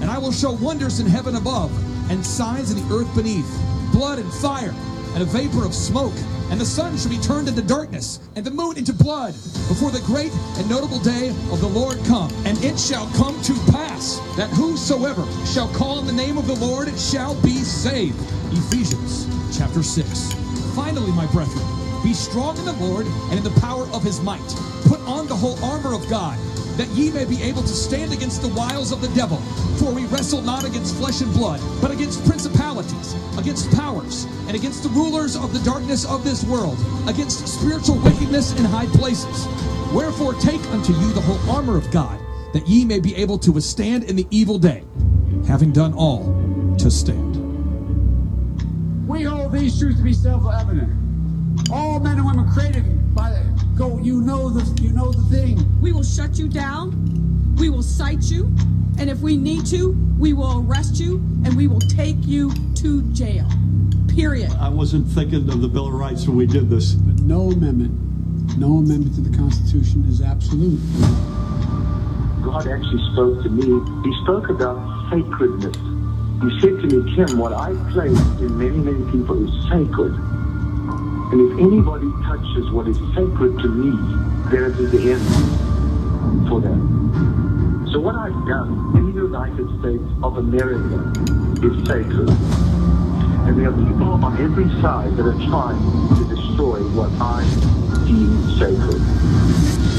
And 0.01 0.09
I 0.11 0.17
will 0.17 0.31
show 0.31 0.51
wonders 0.51 0.99
in 0.99 1.07
heaven 1.07 1.35
above, 1.35 1.71
and 2.11 2.25
signs 2.25 2.71
in 2.71 2.77
the 2.77 2.95
earth 2.95 3.13
beneath, 3.15 3.49
blood 3.91 4.19
and 4.19 4.31
fire, 4.33 4.73
and 5.17 5.27
a 5.27 5.31
vapor 5.31 5.65
of 5.65 5.73
smoke. 5.73 6.13
And 6.51 6.61
the 6.61 6.65
sun 6.65 6.95
shall 6.95 7.09
be 7.09 7.17
turned 7.17 7.47
into 7.47 7.63
darkness, 7.63 8.19
and 8.35 8.45
the 8.45 8.51
moon 8.51 8.77
into 8.77 8.93
blood, 8.93 9.33
before 9.67 9.89
the 9.89 10.01
great 10.05 10.31
and 10.57 10.69
notable 10.69 10.99
day 10.99 11.29
of 11.49 11.59
the 11.59 11.67
Lord 11.67 11.97
come. 12.05 12.31
And 12.45 12.55
it 12.63 12.79
shall 12.79 13.07
come 13.17 13.41
to 13.41 13.53
pass 13.71 14.19
that 14.37 14.47
whosoever 14.51 15.25
shall 15.43 15.69
call 15.69 15.97
on 15.97 16.05
the 16.05 16.13
name 16.13 16.37
of 16.37 16.45
the 16.45 16.53
Lord 16.53 16.87
shall 16.99 17.33
be 17.41 17.57
saved. 17.63 18.21
Ephesians 18.51 19.25
chapter 19.57 19.81
6. 19.81 20.33
Finally, 20.75 21.11
my 21.13 21.25
brethren, 21.33 21.65
be 22.03 22.13
strong 22.13 22.55
in 22.59 22.65
the 22.65 22.73
Lord 22.73 23.07
and 23.07 23.39
in 23.39 23.43
the 23.43 23.59
power 23.59 23.87
of 23.87 24.03
his 24.03 24.21
might. 24.21 24.47
Put 24.85 24.99
on 25.07 25.25
the 25.25 25.35
whole 25.35 25.57
armor 25.65 25.95
of 25.95 26.07
God, 26.11 26.37
that 26.77 26.87
ye 26.89 27.09
may 27.09 27.25
be 27.25 27.41
able 27.41 27.63
to 27.63 27.73
stand 27.73 28.13
against 28.13 28.43
the 28.43 28.49
wiles 28.49 28.91
of 28.91 29.01
the 29.01 29.09
devil. 29.15 29.37
For 29.81 29.91
we 29.91 30.05
wrestle 30.05 30.43
not 30.43 30.63
against 30.63 30.95
flesh 30.95 31.21
and 31.21 31.33
blood, 31.33 31.59
but 31.81 31.89
against 31.89 32.23
principalities, 32.27 33.15
against 33.37 33.71
powers, 33.71 33.86
and 34.03 34.55
against 34.55 34.83
the 34.83 34.89
rulers 34.89 35.35
of 35.35 35.53
the 35.53 35.59
darkness 35.59 36.05
of 36.05 36.23
this 36.23 36.43
world, 36.43 36.77
against 37.07 37.47
spiritual 37.47 37.97
wickedness 37.99 38.57
in 38.57 38.65
high 38.65 38.85
places. 38.87 39.47
Wherefore 39.93 40.33
take 40.35 40.61
unto 40.71 40.93
you 40.93 41.13
the 41.13 41.21
whole 41.21 41.55
armor 41.55 41.77
of 41.77 41.89
God, 41.91 42.19
that 42.53 42.67
ye 42.67 42.85
may 42.85 42.99
be 42.99 43.15
able 43.15 43.37
to 43.39 43.51
withstand 43.51 44.03
in 44.03 44.15
the 44.15 44.27
evil 44.29 44.59
day, 44.59 44.83
having 45.47 45.71
done 45.71 45.93
all 45.93 46.75
to 46.77 46.91
stand. 46.91 47.35
We 49.07 49.23
hold 49.23 49.51
these 49.51 49.79
truths 49.79 49.97
to 49.97 50.03
be 50.03 50.13
self-evident. 50.13 51.69
All 51.71 51.99
men 51.99 52.17
and 52.17 52.25
women 52.25 52.51
created 52.51 53.15
by 53.15 53.31
the 53.31 53.65
go. 53.77 53.97
You 53.99 54.21
know 54.21 54.49
the 54.49 54.81
you 54.81 54.91
know 54.91 55.11
the 55.11 55.23
thing. 55.35 55.81
We 55.81 55.91
will 55.91 56.03
shut 56.03 56.37
you 56.37 56.47
down. 56.47 57.55
We 57.55 57.69
will 57.69 57.83
cite 57.83 58.23
you. 58.23 58.45
And 58.99 59.09
if 59.09 59.19
we 59.19 59.37
need 59.37 59.65
to, 59.67 59.91
we 60.17 60.33
will 60.33 60.65
arrest 60.65 60.99
you 60.99 61.17
and 61.45 61.55
we 61.55 61.67
will 61.67 61.79
take 61.79 62.17
you 62.25 62.51
to 62.75 63.03
jail. 63.13 63.47
Period. 64.17 64.51
I 64.59 64.69
wasn't 64.69 65.05
thinking 65.05 65.47
of 65.47 65.61
the 65.61 65.67
Bill 65.67 65.85
of 65.85 65.93
Rights 65.93 66.27
when 66.27 66.37
we 66.37 66.47
did 66.47 66.71
this. 66.71 66.93
But 66.93 67.21
no 67.21 67.51
amendment, 67.51 68.57
no 68.57 68.77
amendment 68.77 69.13
to 69.13 69.21
the 69.21 69.37
Constitution 69.37 70.09
is 70.09 70.23
absolute. 70.23 70.81
God 72.41 72.65
actually 72.65 73.13
spoke 73.13 73.43
to 73.43 73.49
me. 73.49 73.77
He 74.09 74.23
spoke 74.23 74.49
about 74.49 74.81
sacredness. 75.11 75.77
He 76.41 76.59
said 76.59 76.81
to 76.81 76.87
me, 76.89 77.13
Kim, 77.13 77.37
what 77.37 77.53
I 77.53 77.77
place 77.93 78.17
in 78.41 78.57
many, 78.57 78.79
many 78.79 79.05
people 79.11 79.37
is 79.37 79.53
sacred. 79.69 80.13
And 81.29 81.51
if 81.51 81.59
anybody 81.59 82.09
touches 82.25 82.71
what 82.71 82.87
is 82.87 82.97
sacred 83.13 83.59
to 83.61 83.69
me, 83.69 83.93
then 84.49 84.71
it 84.71 84.79
is 84.79 84.91
the 84.97 85.11
end 85.13 86.49
for 86.49 86.59
them. 86.59 87.85
So 87.93 87.99
what 87.99 88.15
I've 88.15 88.47
done 88.47 88.97
in 88.97 89.13
the 89.13 89.21
United 89.21 89.69
States 89.77 90.09
of 90.23 90.39
America 90.39 91.05
is 91.61 91.85
sacred. 91.85 92.66
And 93.47 93.57
there 93.57 93.69
are 93.69 93.71
people 93.71 94.25
on 94.25 94.41
every 94.41 94.69
side 94.81 95.15
that 95.15 95.25
are 95.25 95.47
trying 95.47 95.79
to 96.17 96.35
destroy 96.35 96.79
what 96.91 97.09
I 97.21 97.43
deem 98.05 98.43
sacred. 98.59 99.01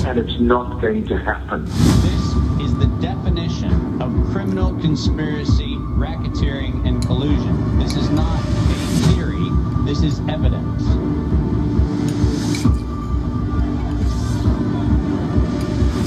And 0.07 0.19
it's 0.19 0.39
not 0.39 0.83
going 0.83 1.07
to 1.07 1.17
happen. 1.17 1.65
This 1.65 2.25
is 2.61 2.79
the 2.79 2.87
definition 3.01 4.03
of 4.03 4.13
criminal 4.33 4.79
conspiracy 4.81 5.77
racketeering 5.97 6.87
and 6.87 7.03
collusion. 7.07 7.79
This 7.79 7.97
is 7.97 8.11
not 8.11 8.39
a 8.39 9.15
theory, 9.15 9.49
this 9.87 10.03
is 10.03 10.21
evidence. 10.29 10.83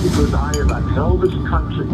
Because 0.04 0.34
I 0.36 0.56
have 0.58 0.70
upheld 0.70 1.22
this 1.22 1.34
country 1.50 1.88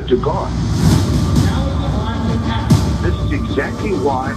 to 0.00 0.20
God. 0.22 0.52
This 3.02 3.14
is 3.14 3.32
exactly 3.32 3.92
why 3.92 4.34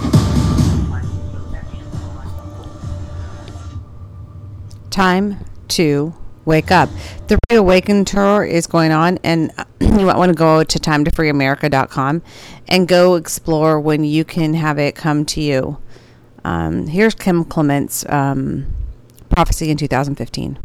time 4.90 5.38
to 5.68 6.12
wake 6.44 6.70
up. 6.70 6.90
The 7.28 7.38
Reawaken 7.50 8.04
tour 8.04 8.44
is 8.44 8.66
going 8.66 8.92
on, 8.92 9.18
and 9.24 9.52
you 9.80 10.04
might 10.04 10.16
want 10.16 10.30
to 10.30 10.34
go 10.34 10.62
to 10.62 10.78
timetofreeamerica.com 10.78 12.22
and 12.68 12.88
go 12.88 13.14
explore 13.14 13.80
when 13.80 14.04
you 14.04 14.24
can 14.24 14.54
have 14.54 14.78
it 14.78 14.94
come 14.94 15.24
to 15.26 15.40
you. 15.40 15.78
Um, 16.44 16.86
here's 16.88 17.14
Kim 17.14 17.44
Clement's 17.44 18.04
um, 18.08 18.66
prophecy 19.28 19.70
in 19.70 19.76
2015. 19.76 20.58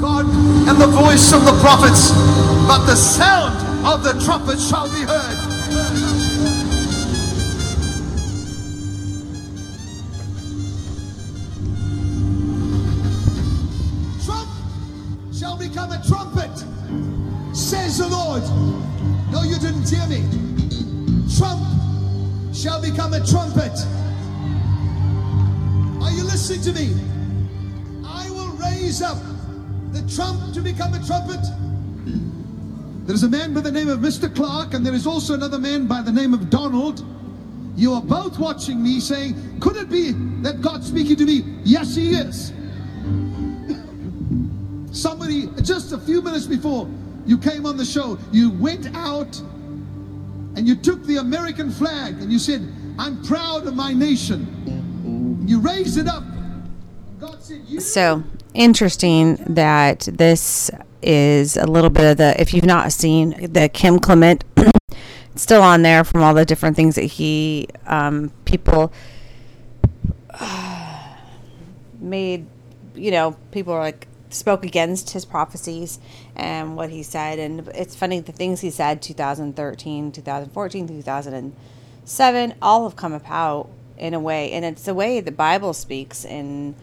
God 0.00 0.26
and 0.68 0.80
the 0.80 0.86
voice 0.86 1.32
of 1.32 1.44
the 1.44 1.58
prophets, 1.60 2.10
but 2.66 2.86
the 2.86 2.94
sound 2.94 3.54
of 3.86 4.02
the 4.02 4.12
trumpet 4.24 4.60
shall 4.60 4.88
be 4.88 5.02
heard. 5.02 5.38
Trump 14.24 14.48
shall 15.32 15.56
become 15.58 15.92
a 15.92 16.02
trumpet, 16.06 16.56
says 17.56 17.98
the 17.98 18.08
Lord. 18.08 18.42
No, 19.32 19.42
you 19.42 19.58
didn't 19.58 19.88
hear 19.88 20.06
me. 20.06 20.22
Trump 21.36 21.62
shall 22.54 22.80
become 22.80 23.14
a 23.14 23.24
trumpet. 23.26 23.76
Are 26.02 26.12
you 26.12 26.24
listening 26.24 26.62
to 26.62 26.72
me? 26.72 26.94
I 28.04 28.30
will 28.30 28.48
raise 28.56 29.02
up 29.02 29.18
the 29.92 30.02
trump 30.14 30.54
to 30.54 30.60
become 30.60 30.94
a 30.94 31.04
trumpet. 31.04 31.40
There 33.06 33.14
is 33.14 33.22
a 33.22 33.28
man 33.28 33.54
by 33.54 33.62
the 33.62 33.72
name 33.72 33.88
of 33.88 34.00
Mr. 34.00 34.34
Clark, 34.34 34.74
and 34.74 34.84
there 34.84 34.94
is 34.94 35.06
also 35.06 35.34
another 35.34 35.58
man 35.58 35.86
by 35.86 36.02
the 36.02 36.12
name 36.12 36.34
of 36.34 36.50
Donald. 36.50 37.04
You 37.74 37.94
are 37.94 38.02
both 38.02 38.38
watching 38.38 38.82
me 38.82 39.00
saying, 39.00 39.60
Could 39.60 39.76
it 39.76 39.88
be 39.88 40.12
that 40.42 40.60
God's 40.60 40.88
speaking 40.88 41.16
to 41.16 41.24
me? 41.24 41.42
Yes, 41.64 41.94
He 41.94 42.10
is. 42.10 42.52
Somebody, 44.90 45.46
just 45.62 45.92
a 45.92 45.98
few 45.98 46.20
minutes 46.22 46.46
before 46.46 46.88
you 47.24 47.38
came 47.38 47.66
on 47.66 47.76
the 47.76 47.84
show, 47.84 48.18
you 48.32 48.50
went 48.50 48.94
out 48.96 49.38
and 50.56 50.66
you 50.66 50.74
took 50.74 51.04
the 51.04 51.18
American 51.18 51.70
flag 51.70 52.20
and 52.20 52.32
you 52.32 52.38
said, 52.38 52.66
I'm 52.98 53.22
proud 53.24 53.66
of 53.66 53.74
my 53.74 53.92
nation. 53.92 55.44
You 55.46 55.60
raised 55.60 55.98
it 55.98 56.08
up. 56.08 56.24
So 57.80 58.22
interesting 58.54 59.36
that 59.48 60.00
this 60.00 60.70
is 61.02 61.56
a 61.56 61.66
little 61.66 61.90
bit 61.90 62.12
of 62.12 62.16
the. 62.16 62.40
If 62.40 62.54
you've 62.54 62.64
not 62.64 62.92
seen 62.92 63.52
the 63.52 63.68
Kim 63.68 63.98
Clement, 63.98 64.44
still 65.34 65.62
on 65.62 65.82
there 65.82 66.04
from 66.04 66.22
all 66.22 66.34
the 66.34 66.44
different 66.44 66.76
things 66.76 66.94
that 66.96 67.02
he 67.02 67.68
um, 67.86 68.32
people 68.44 68.92
made. 72.00 72.46
You 72.94 73.10
know, 73.12 73.36
people 73.52 73.72
are 73.74 73.80
like 73.80 74.08
spoke 74.30 74.64
against 74.64 75.10
his 75.10 75.24
prophecies 75.24 75.98
and 76.36 76.76
what 76.76 76.90
he 76.90 77.02
said, 77.02 77.38
and 77.38 77.68
it's 77.68 77.94
funny 77.94 78.20
the 78.20 78.32
things 78.32 78.60
he 78.60 78.70
said 78.70 79.00
2013, 79.00 80.12
2014, 80.12 80.88
2007 80.88 82.54
all 82.60 82.84
have 82.84 82.96
come 82.96 83.12
about 83.12 83.70
in 83.96 84.14
a 84.14 84.20
way, 84.20 84.52
and 84.52 84.64
it's 84.64 84.82
the 84.82 84.94
way 84.94 85.20
the 85.20 85.32
Bible 85.32 85.72
speaks 85.72 86.24
in 86.24 86.74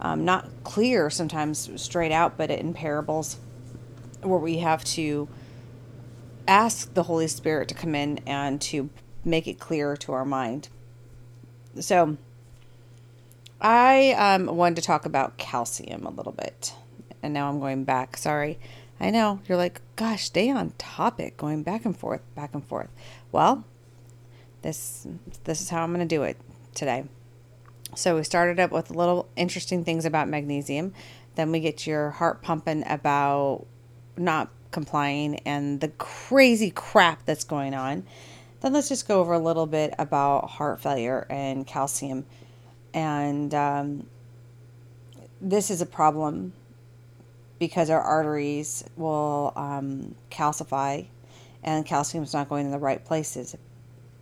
um, 0.00 0.24
not 0.24 0.48
clear 0.64 1.10
sometimes 1.10 1.70
straight 1.80 2.12
out, 2.12 2.36
but 2.36 2.50
in 2.50 2.72
parables 2.72 3.38
where 4.22 4.38
we 4.38 4.58
have 4.58 4.84
to 4.84 5.28
ask 6.48 6.92
the 6.94 7.04
Holy 7.04 7.28
Spirit 7.28 7.68
to 7.68 7.74
come 7.74 7.94
in 7.94 8.18
and 8.26 8.60
to 8.60 8.90
make 9.24 9.46
it 9.46 9.58
clear 9.58 9.96
to 9.98 10.12
our 10.12 10.24
mind. 10.24 10.68
So, 11.78 12.16
I 13.60 14.12
um, 14.12 14.46
wanted 14.46 14.76
to 14.76 14.82
talk 14.82 15.04
about 15.04 15.36
calcium 15.36 16.06
a 16.06 16.10
little 16.10 16.32
bit, 16.32 16.74
and 17.22 17.34
now 17.34 17.48
I'm 17.48 17.60
going 17.60 17.84
back. 17.84 18.16
Sorry. 18.16 18.58
I 18.98 19.10
know 19.10 19.40
you're 19.48 19.58
like, 19.58 19.80
gosh, 19.96 20.24
stay 20.24 20.50
on 20.50 20.72
topic, 20.76 21.36
going 21.36 21.62
back 21.62 21.84
and 21.84 21.96
forth, 21.96 22.22
back 22.34 22.54
and 22.54 22.64
forth. 22.64 22.90
Well, 23.32 23.64
this 24.62 25.06
this 25.44 25.60
is 25.60 25.70
how 25.70 25.82
I'm 25.82 25.94
going 25.94 26.06
to 26.06 26.14
do 26.14 26.22
it 26.22 26.36
today. 26.74 27.04
So 27.94 28.16
we 28.16 28.22
started 28.22 28.60
up 28.60 28.70
with 28.70 28.90
little 28.90 29.28
interesting 29.36 29.84
things 29.84 30.04
about 30.04 30.28
magnesium. 30.28 30.94
Then 31.34 31.50
we 31.50 31.60
get 31.60 31.86
your 31.86 32.10
heart 32.10 32.42
pumping 32.42 32.84
about 32.86 33.66
not 34.16 34.50
complying 34.70 35.36
and 35.40 35.80
the 35.80 35.88
crazy 35.88 36.70
crap 36.70 37.24
that's 37.24 37.44
going 37.44 37.74
on. 37.74 38.04
Then 38.60 38.72
let's 38.72 38.88
just 38.88 39.08
go 39.08 39.20
over 39.20 39.32
a 39.32 39.38
little 39.38 39.66
bit 39.66 39.94
about 39.98 40.50
heart 40.50 40.80
failure 40.80 41.26
and 41.30 41.66
calcium. 41.66 42.26
And 42.94 43.52
um, 43.54 44.06
this 45.40 45.70
is 45.70 45.80
a 45.80 45.86
problem 45.86 46.52
because 47.58 47.90
our 47.90 48.00
arteries 48.00 48.84
will 48.96 49.52
um, 49.56 50.14
calcify 50.30 51.06
and 51.62 51.84
calcium 51.84 52.24
is 52.24 52.32
not 52.32 52.48
going 52.48 52.66
in 52.66 52.72
the 52.72 52.78
right 52.78 53.04
places 53.04 53.56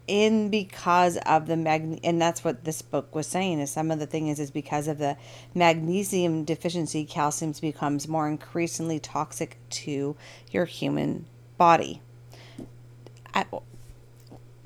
in 0.09 0.49
because 0.49 1.19
of 1.19 1.47
the 1.47 1.57
mag 1.57 2.01
and 2.03 2.21
that's 2.21 2.43
what 2.43 2.65
this 2.65 2.83
book 2.83 3.15
was 3.15 3.27
saying 3.27 3.61
is 3.61 3.71
some 3.71 3.91
of 3.91 3.99
the 3.99 4.07
thing 4.07 4.27
is 4.27 4.41
is 4.41 4.51
because 4.51 4.89
of 4.89 4.99
the 4.99 5.17
magnesium 5.55 6.45
deficiency 6.45 7.05
calcium 7.05 7.53
becomes 7.61 8.09
more 8.09 8.27
increasingly 8.27 8.99
toxic 8.99 9.59
to 9.71 10.17
your 10.51 10.65
human 10.65 11.27
body. 11.59 12.01
I, 13.35 13.45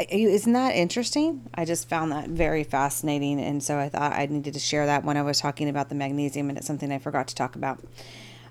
isn't 0.09 0.53
that 0.53 0.75
interesting? 0.75 1.49
I 1.55 1.65
just 1.65 1.89
found 1.89 2.13
that 2.13 2.29
very 2.29 2.65
fascinating 2.65 3.41
and 3.41 3.63
so 3.63 3.79
i 3.79 3.89
thought 3.89 4.13
i 4.13 4.25
needed 4.27 4.55
to 4.55 4.61
share 4.61 4.87
that 4.87 5.05
when 5.05 5.17
i 5.17 5.23
was 5.23 5.41
talking 5.41 5.69
about 5.69 5.89
the 5.89 5.95
magnesium 5.95 6.49
and 6.49 6.57
it's 6.57 6.67
something 6.67 6.91
i 6.93 6.99
forgot 6.99 7.29
to 7.29 7.35
talk 7.35 7.57
about. 7.57 7.81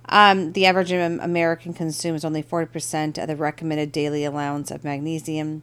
Um, 0.09 0.53
the 0.53 0.65
average 0.65 0.91
american 0.91 1.73
consumes 1.73 2.25
only 2.25 2.43
40% 2.43 3.21
of 3.21 3.27
the 3.27 3.35
recommended 3.35 3.91
daily 3.93 4.25
allowance 4.25 4.71
of 4.71 4.83
magnesium 4.83 5.61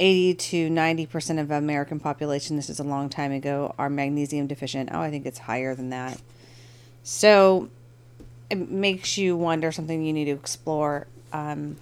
80 0.00 0.34
to 0.34 0.70
90% 0.70 1.40
of 1.40 1.50
American 1.50 2.00
population, 2.00 2.56
this 2.56 2.70
is 2.70 2.78
a 2.78 2.84
long 2.84 3.08
time 3.08 3.32
ago, 3.32 3.74
are 3.78 3.90
magnesium 3.90 4.46
deficient. 4.46 4.90
Oh, 4.92 5.00
I 5.00 5.10
think 5.10 5.26
it's 5.26 5.38
higher 5.38 5.74
than 5.74 5.90
that. 5.90 6.20
So 7.02 7.68
it 8.50 8.70
makes 8.70 9.18
you 9.18 9.36
wonder 9.36 9.72
something 9.72 10.02
you 10.04 10.12
need 10.12 10.26
to 10.26 10.32
explore 10.32 11.06
um, 11.32 11.76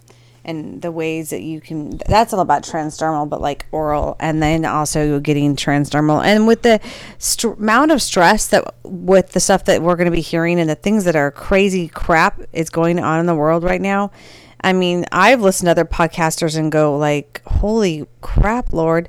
and 0.45 0.81
the 0.81 0.93
ways 0.93 1.31
that 1.31 1.43
you 1.43 1.61
can. 1.61 2.01
That's 2.09 2.33
all 2.33 2.41
about 2.41 2.63
transdermal, 2.63 3.29
but 3.29 3.41
like 3.41 3.67
oral, 3.73 4.17
and 4.21 4.43
then 4.43 4.65
also 4.65 5.19
getting 5.19 5.57
transdermal. 5.57 6.25
And 6.25 6.47
with 6.47 6.63
the 6.63 6.81
st- 7.19 7.59
amount 7.59 7.91
of 7.91 8.01
stress 8.01 8.47
that 8.49 8.75
with 8.85 9.33
the 9.33 9.41
stuff 9.41 9.65
that 9.65 9.83
we're 9.83 9.97
going 9.97 10.07
to 10.07 10.13
be 10.13 10.21
hearing 10.21 10.61
and 10.61 10.71
the 10.71 10.77
things 10.77 11.05
that 11.05 11.17
are 11.17 11.31
crazy 11.31 11.89
crap 11.89 12.41
is 12.53 12.71
going 12.71 13.01
on 13.01 13.21
in 13.21 13.27
the 13.27 13.35
world 13.35 13.65
right 13.65 13.81
now 13.81 14.13
I 14.61 14.73
mean, 14.73 15.05
I've 15.13 15.41
listened 15.41 15.67
to 15.67 15.73
other 15.73 15.85
podcasters 15.85 16.57
and 16.57 16.73
go 16.73 16.97
like, 16.97 17.43
"Holy 17.47 18.07
crap, 18.21 18.73
Lord! 18.73 19.09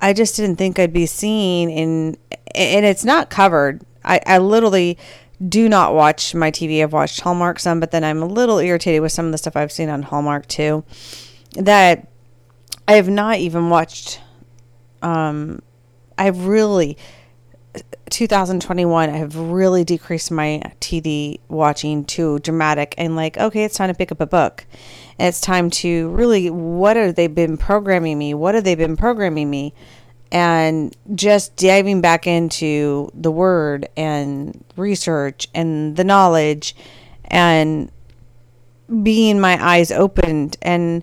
I 0.00 0.12
just 0.12 0.36
didn't 0.36 0.56
think 0.56 0.78
I'd 0.78 0.92
be 0.92 1.06
seeing 1.06 1.70
in." 1.70 2.16
And 2.54 2.86
it's 2.86 3.04
not 3.04 3.30
covered. 3.30 3.82
I, 4.04 4.20
I 4.26 4.38
literally 4.38 4.96
do 5.46 5.68
not 5.68 5.94
watch 5.94 6.34
my 6.34 6.50
TV. 6.50 6.82
I've 6.82 6.92
watched 6.92 7.20
Hallmark 7.20 7.58
some, 7.58 7.78
but 7.80 7.90
then 7.90 8.02
I'm 8.02 8.22
a 8.22 8.26
little 8.26 8.58
irritated 8.58 9.02
with 9.02 9.12
some 9.12 9.26
of 9.26 9.32
the 9.32 9.38
stuff 9.38 9.56
I've 9.56 9.72
seen 9.72 9.88
on 9.88 10.02
Hallmark 10.02 10.46
too. 10.48 10.84
That 11.52 12.08
I 12.86 12.94
have 12.94 13.08
not 13.08 13.38
even 13.38 13.70
watched. 13.70 14.20
Um, 15.02 15.62
I've 16.16 16.46
really 16.46 16.96
2021 18.10 19.10
I 19.10 19.16
have 19.16 19.36
really 19.36 19.84
decreased 19.84 20.30
my 20.30 20.62
TV 20.80 21.40
watching 21.48 22.04
to 22.06 22.38
dramatic 22.40 22.94
and 22.98 23.16
like 23.16 23.36
okay 23.38 23.64
it's 23.64 23.76
time 23.76 23.88
to 23.88 23.94
pick 23.94 24.12
up 24.12 24.20
a 24.20 24.26
book. 24.26 24.66
And 25.18 25.28
it's 25.28 25.40
time 25.40 25.70
to 25.70 26.08
really 26.10 26.50
what 26.50 26.96
have 26.96 27.14
they 27.14 27.26
been 27.26 27.56
programming 27.56 28.18
me? 28.18 28.34
What 28.34 28.54
have 28.54 28.64
they 28.64 28.74
been 28.74 28.96
programming 28.96 29.50
me? 29.50 29.74
And 30.30 30.94
just 31.14 31.56
diving 31.56 32.00
back 32.00 32.26
into 32.26 33.10
the 33.14 33.30
word 33.30 33.88
and 33.96 34.62
research 34.76 35.48
and 35.54 35.96
the 35.96 36.04
knowledge 36.04 36.76
and 37.24 37.90
being 39.02 39.40
my 39.40 39.62
eyes 39.62 39.90
opened 39.90 40.56
and 40.62 41.02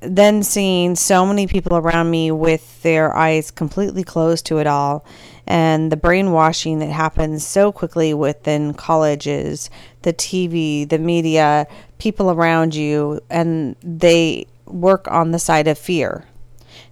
then 0.00 0.42
seeing 0.42 0.96
so 0.96 1.26
many 1.26 1.46
people 1.46 1.76
around 1.76 2.10
me 2.10 2.30
with 2.30 2.82
their 2.82 3.14
eyes 3.14 3.50
completely 3.50 4.02
closed 4.02 4.46
to 4.46 4.58
it 4.58 4.66
all 4.66 5.04
and 5.50 5.90
the 5.90 5.96
brainwashing 5.96 6.78
that 6.78 6.90
happens 6.90 7.44
so 7.44 7.72
quickly 7.72 8.14
within 8.14 8.72
colleges, 8.72 9.68
the 10.02 10.12
TV, 10.12 10.88
the 10.88 11.00
media, 11.00 11.66
people 11.98 12.30
around 12.30 12.72
you, 12.72 13.20
and 13.28 13.74
they 13.82 14.46
work 14.66 15.10
on 15.10 15.32
the 15.32 15.40
side 15.40 15.66
of 15.66 15.76
fear. 15.76 16.24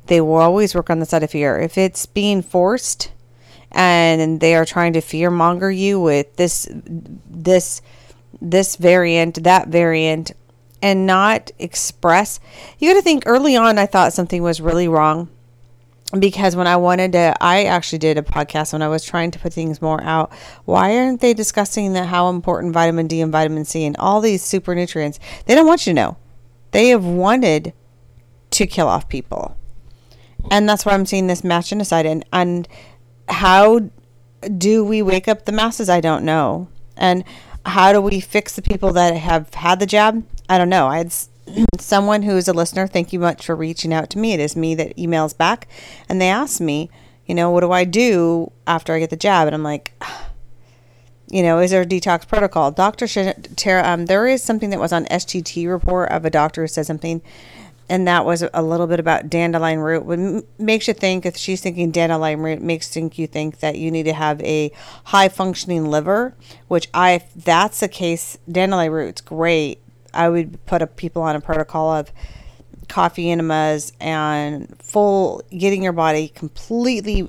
They 0.07 0.21
will 0.21 0.39
always 0.39 0.75
work 0.75 0.91
on 0.91 0.99
the 0.99 1.07
side 1.07 1.23
of 1.23 1.31
fear. 1.31 1.57
If 1.61 1.79
it's 1.79 2.05
being 2.05 2.43
forced 2.43 3.13
and 3.71 4.41
they 4.41 4.57
are 4.57 4.65
trying 4.65 4.95
to 4.95 5.03
fear 5.03 5.31
monger 5.31 5.71
you 5.71 6.01
with 6.01 6.35
this 6.35 6.67
this 7.31 7.81
this 8.43 8.75
variant, 8.75 9.45
that 9.45 9.69
variant, 9.69 10.33
and 10.83 11.07
not 11.07 11.53
express. 11.61 12.41
You 12.81 12.91
got 12.91 12.99
to 12.99 13.03
think 13.03 13.23
early 13.25 13.55
on, 13.55 13.79
I 13.79 13.87
thought 13.87 14.13
something 14.13 14.43
was 14.43 14.61
really 14.61 14.89
wrong 14.89 15.29
because 16.19 16.57
when 16.57 16.67
I 16.67 16.77
wanted 16.77 17.13
to, 17.13 17.35
I 17.41 17.65
actually 17.65 17.99
did 17.99 18.17
a 18.17 18.23
podcast 18.23 18.73
when 18.73 18.83
I 18.83 18.89
was 18.89 19.05
trying 19.05 19.31
to 19.33 19.39
put 19.39 19.53
things 19.53 19.83
more 19.83 20.03
out. 20.03 20.33
Why 20.65 20.97
aren't 20.97 21.21
they 21.21 21.35
discussing 21.35 21.93
that 21.93 22.07
how 22.07 22.29
important 22.31 22.73
vitamin 22.73 23.07
D 23.07 23.21
and 23.21 23.31
vitamin 23.31 23.65
C 23.65 23.85
and 23.85 23.97
all 23.99 24.21
these 24.21 24.43
super 24.43 24.75
nutrients? 24.75 25.19
They 25.45 25.55
don't 25.55 25.67
want 25.67 25.87
you 25.87 25.91
to 25.91 25.95
know. 25.95 26.17
They 26.71 26.89
have 26.89 27.05
wanted 27.05 27.75
to 28.51 28.67
kill 28.67 28.89
off 28.89 29.09
people, 29.09 29.57
and 30.51 30.69
that's 30.69 30.87
why 30.87 30.93
I'm 30.93 31.07
seeing 31.07 31.27
this 31.27 31.45
match 31.45 31.73
and 31.73 31.81
genocide. 31.81 32.07
And 32.07 32.25
and 32.33 32.69
how 33.29 33.91
do 34.57 34.85
we 34.85 35.03
wake 35.03 35.29
up 35.29 35.45
the 35.45 35.53
masses? 35.53 35.91
I 35.91 36.01
don't 36.01 36.25
know. 36.25 36.69
And 36.97 37.25
how 37.67 37.93
do 37.93 38.01
we 38.01 38.21
fix 38.21 38.57
the 38.57 38.63
people 38.63 38.93
that 38.95 39.15
have 39.17 39.53
had 39.55 39.81
the 39.81 39.87
jab? 39.87 40.25
I 40.49 40.57
don't 40.57 40.71
know. 40.71 40.87
I 40.87 40.99
had 40.99 41.15
someone 41.79 42.23
who 42.23 42.37
is 42.37 42.49
a 42.49 42.53
listener. 42.53 42.87
Thank 42.87 43.13
you 43.13 43.19
much 43.19 43.47
for 43.47 43.57
reaching 43.57 43.93
out 43.93 44.11
to 44.11 44.19
me. 44.19 44.33
It 44.33 44.41
is 44.41 44.57
me 44.57 44.75
that 44.75 44.97
emails 44.97 45.37
back, 45.37 45.69
and 46.09 46.21
they 46.21 46.29
ask 46.29 46.61
me, 46.61 46.91
you 47.27 47.35
know, 47.35 47.51
what 47.51 47.61
do 47.61 47.73
I 47.73 47.85
do 47.85 48.53
after 48.67 48.95
I 48.95 48.99
get 48.99 49.11
the 49.11 49.17
jab? 49.17 49.47
And 49.47 49.55
I'm 49.55 49.63
like, 49.63 49.93
you 51.31 51.43
know, 51.43 51.59
is 51.59 51.71
there 51.71 51.83
a 51.83 51.87
detox 51.87 52.27
protocol? 52.27 52.73
doTERRA, 52.73 53.85
um, 53.85 54.07
there 54.07 54.27
is 54.27 54.43
something 54.43 54.71
that 54.71 54.81
was 54.81 54.93
on 54.93 55.05
SGT 55.07 55.69
report 55.69 56.11
of 56.11 56.25
a 56.25 56.31
doctor 56.31 56.63
who 56.63 56.69
said 56.69 56.87
something, 56.87 57.21
and 57.91 58.07
that 58.07 58.25
was 58.25 58.45
a 58.53 58.63
little 58.63 58.87
bit 58.87 59.01
about 59.01 59.31
dandelion 59.31 59.81
root. 59.81 60.05
What 60.05 60.45
makes 60.59 60.89
you 60.89 60.95
think 60.95 61.25
if 61.25 61.37
she's 61.37 61.61
thinking 61.61 61.91
dandelion 61.91 62.41
root 62.41 62.61
makes 62.61 62.89
think 62.89 63.19
you 63.19 63.27
think 63.27 63.61
that 63.61 63.77
you 63.77 63.91
need 63.91 64.05
to 64.05 64.13
have 64.13 64.41
a 64.43 64.73
high 65.05 65.29
functioning 65.29 65.87
liver, 65.87 66.35
which 66.67 66.89
I 66.93 67.13
if 67.13 67.33
that's 67.35 67.81
the 67.81 67.89
case, 67.89 68.39
dandelion 68.51 68.93
root's 68.93 69.21
great 69.21 69.81
I 70.13 70.29
would 70.29 70.65
put 70.67 70.97
people 70.97 71.23
on 71.23 71.37
a 71.37 71.41
protocol 71.41 71.93
of 71.93 72.13
coffee 72.89 73.31
enemas 73.31 73.93
and 74.01 74.75
full 74.81 75.43
getting 75.51 75.83
your 75.83 75.93
body 75.93 76.29
completely 76.29 77.29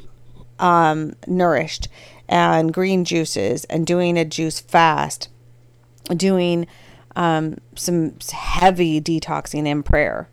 um, 0.58 1.14
nourished 1.28 1.88
and 2.28 2.74
green 2.74 3.06
juices 3.06 3.66
and 3.66 3.86
doing 3.86 4.18
a 4.18 4.26
juice 4.26 4.60
fast, 4.60 5.30
doing 6.16 6.68
um, 7.16 7.58
some 7.76 8.16
heavy 8.32 9.02
detoxing 9.02 9.68
in 9.68 9.84
prayer. 9.84 10.30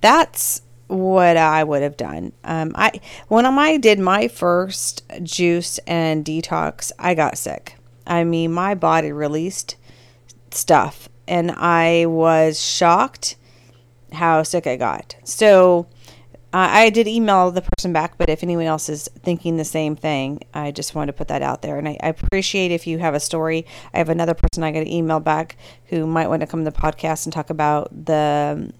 That's 0.00 0.62
what 0.88 1.36
I 1.36 1.64
would 1.64 1.82
have 1.82 1.96
done. 1.96 2.32
Um, 2.44 2.72
I 2.76 3.00
when 3.28 3.46
I 3.46 3.76
did 3.76 3.98
my 3.98 4.28
first 4.28 5.02
juice 5.22 5.78
and 5.86 6.24
detox, 6.24 6.92
I 6.98 7.14
got 7.14 7.38
sick. 7.38 7.76
I 8.06 8.24
mean, 8.24 8.52
my 8.52 8.74
body 8.74 9.10
released 9.10 9.76
stuff 10.50 11.08
and 11.28 11.50
I 11.52 12.06
was 12.06 12.62
shocked 12.62 13.36
how 14.12 14.42
sick 14.42 14.66
I 14.66 14.76
got. 14.76 15.16
So 15.24 15.88
uh, 16.52 16.68
I 16.70 16.90
did 16.90 17.06
email 17.06 17.50
the 17.50 17.62
person 17.62 17.92
back, 17.92 18.16
but 18.16 18.30
if 18.30 18.42
anyone 18.42 18.66
else 18.66 18.88
is 18.88 19.08
thinking 19.22 19.56
the 19.56 19.64
same 19.64 19.96
thing, 19.96 20.40
I 20.54 20.70
just 20.70 20.94
wanted 20.94 21.08
to 21.08 21.18
put 21.18 21.28
that 21.28 21.42
out 21.42 21.62
there. 21.62 21.76
And 21.76 21.88
I, 21.88 21.98
I 22.02 22.08
appreciate 22.08 22.70
if 22.70 22.86
you 22.86 22.98
have 22.98 23.14
a 23.14 23.20
story. 23.20 23.66
I 23.92 23.98
have 23.98 24.08
another 24.08 24.34
person 24.34 24.62
I 24.62 24.72
got 24.72 24.80
to 24.80 24.94
email 24.94 25.20
back 25.20 25.56
who 25.86 26.06
might 26.06 26.28
want 26.28 26.40
to 26.40 26.46
come 26.46 26.64
to 26.64 26.70
the 26.70 26.76
podcast 26.76 27.26
and 27.26 27.32
talk 27.32 27.50
about 27.50 28.06
the 28.06 28.72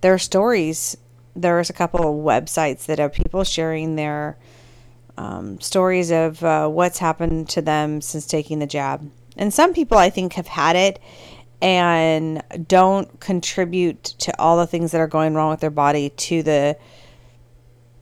their 0.00 0.18
stories. 0.18 0.96
There's 1.36 1.70
a 1.70 1.74
couple 1.74 2.00
of 2.00 2.24
websites 2.24 2.86
that 2.86 2.98
have 2.98 3.12
people 3.12 3.44
sharing 3.44 3.96
their 3.96 4.36
um, 5.16 5.60
stories 5.60 6.10
of 6.10 6.42
uh, 6.42 6.68
what's 6.68 6.98
happened 6.98 7.48
to 7.50 7.62
them 7.62 8.00
since 8.00 8.26
taking 8.26 8.58
the 8.58 8.66
jab. 8.66 9.10
And 9.36 9.52
some 9.52 9.74
people 9.74 9.98
I 9.98 10.10
think 10.10 10.34
have 10.34 10.46
had 10.46 10.76
it 10.76 11.00
and 11.64 12.42
don't 12.68 13.20
contribute 13.20 14.04
to 14.04 14.38
all 14.38 14.58
the 14.58 14.66
things 14.66 14.92
that 14.92 15.00
are 15.00 15.06
going 15.06 15.32
wrong 15.32 15.48
with 15.48 15.60
their 15.60 15.70
body 15.70 16.10
to 16.10 16.42
the 16.42 16.76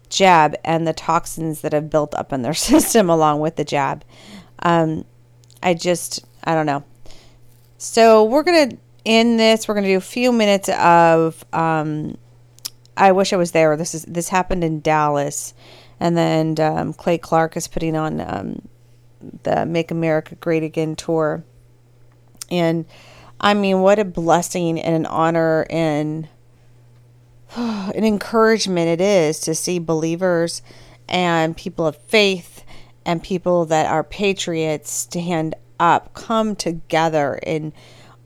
jab 0.09 0.57
and 0.65 0.85
the 0.85 0.93
toxins 0.93 1.61
that 1.61 1.73
have 1.73 1.89
built 1.89 2.13
up 2.17 2.33
in 2.33 2.43
their 2.43 2.55
system 2.71 3.09
along 3.09 3.39
with 3.39 3.55
the 3.55 3.65
jab. 3.65 4.05
Um, 4.65 5.05
I 5.63 5.75
just, 5.75 6.25
I 6.43 6.57
don't 6.57 6.67
know. 6.67 6.83
So 7.79 8.25
we're 8.25 8.43
going 8.43 8.71
to 8.71 8.77
end 9.07 9.39
this. 9.39 9.69
We're 9.69 9.75
going 9.75 9.85
to 9.85 9.91
do 9.91 9.97
a 9.97 10.01
few 10.01 10.33
minutes 10.33 10.69
of, 10.69 11.45
um, 11.53 12.19
I 12.97 13.13
wish 13.13 13.33
I 13.33 13.37
was 13.37 13.53
there. 13.53 13.77
This 13.77 13.95
is, 13.95 14.05
this 14.07 14.29
happened 14.29 14.65
in 14.65 14.81
Dallas. 14.81 15.55
And 16.01 16.17
then 16.17 16.59
um, 16.59 16.93
Clay 16.93 17.17
Clark 17.17 17.57
is 17.57 17.69
putting 17.69 17.95
on 17.95 18.21
um, 18.21 18.69
the 19.45 19.65
Make 19.67 19.93
America 19.93 20.35
Great 20.35 20.65
Again 20.65 20.97
tour. 20.97 21.45
And 22.51 22.87
I 23.43 23.55
mean, 23.55 23.81
what 23.81 23.99
a 23.99 24.05
blessing 24.05 24.81
and 24.81 24.95
an 24.95 25.07
honor 25.07 25.67
and 25.69 26.29
an 27.57 28.05
encouragement 28.05 28.89
it 28.89 29.01
is 29.01 29.41
to 29.41 29.55
see 29.55 29.79
believers 29.79 30.63
and 31.09 31.57
people 31.57 31.87
of 31.87 31.97
faith 31.97 32.65
and 33.05 33.23
people 33.23 33.65
that 33.67 33.87
are 33.87 34.05
patriots 34.05 34.91
stand 34.91 35.55
up, 35.81 36.15
come 36.15 36.55
together 36.55 37.41
and 37.43 37.73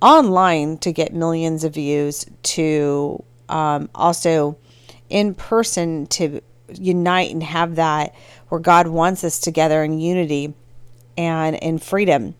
online 0.03 0.77
to 0.79 0.93
get 0.93 1.15
millions 1.15 1.65
of 1.65 1.75
views, 1.75 2.27
to 2.43 3.25
um, 3.49 3.89
also 3.95 4.59
in 5.09 5.35
person 5.35 6.07
to 6.09 6.41
unite 6.75 7.33
and 7.33 7.43
have 7.43 7.77
that 7.77 8.15
where 8.49 8.61
God 8.61 8.89
wants 8.89 9.25
us 9.25 9.41
together 9.41 9.83
in 9.83 9.99
unity 9.99 10.53
and 11.17 11.57
in 11.57 11.79
freedom. 11.79 12.35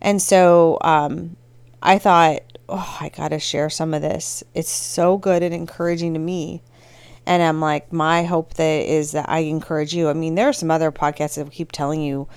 And 0.00 0.20
so 0.20 0.78
um, 0.80 1.36
I 1.82 1.98
thought, 1.98 2.40
oh, 2.68 2.98
I 3.00 3.08
got 3.08 3.28
to 3.28 3.38
share 3.38 3.68
some 3.68 3.92
of 3.92 4.02
this. 4.02 4.44
It's 4.54 4.70
so 4.70 5.18
good 5.18 5.42
and 5.42 5.52
encouraging 5.52 6.14
to 6.14 6.20
me. 6.20 6.62
And 7.26 7.42
I'm 7.42 7.60
like, 7.60 7.92
my 7.92 8.24
hope 8.24 8.54
that 8.54 8.86
is 8.88 9.12
that 9.12 9.28
I 9.28 9.40
encourage 9.40 9.94
you. 9.94 10.08
I 10.08 10.12
mean, 10.12 10.34
there 10.34 10.48
are 10.48 10.52
some 10.52 10.70
other 10.70 10.90
podcasts 10.90 11.36
that 11.36 11.50
keep 11.52 11.72
telling 11.72 12.00
you 12.00 12.28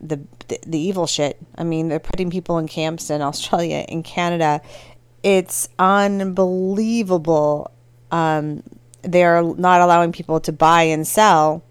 the, 0.00 0.20
the, 0.48 0.58
the 0.66 0.78
evil 0.78 1.06
shit. 1.06 1.38
I 1.56 1.64
mean, 1.64 1.88
they're 1.88 1.98
putting 1.98 2.30
people 2.30 2.58
in 2.58 2.68
camps 2.68 3.10
in 3.10 3.22
Australia, 3.22 3.84
in 3.88 4.02
Canada. 4.02 4.60
It's 5.22 5.68
unbelievable. 5.78 7.70
Um, 8.10 8.62
they're 9.02 9.42
not 9.42 9.80
allowing 9.80 10.12
people 10.12 10.40
to 10.40 10.52
buy 10.52 10.82
and 10.82 11.06
sell 11.06 11.62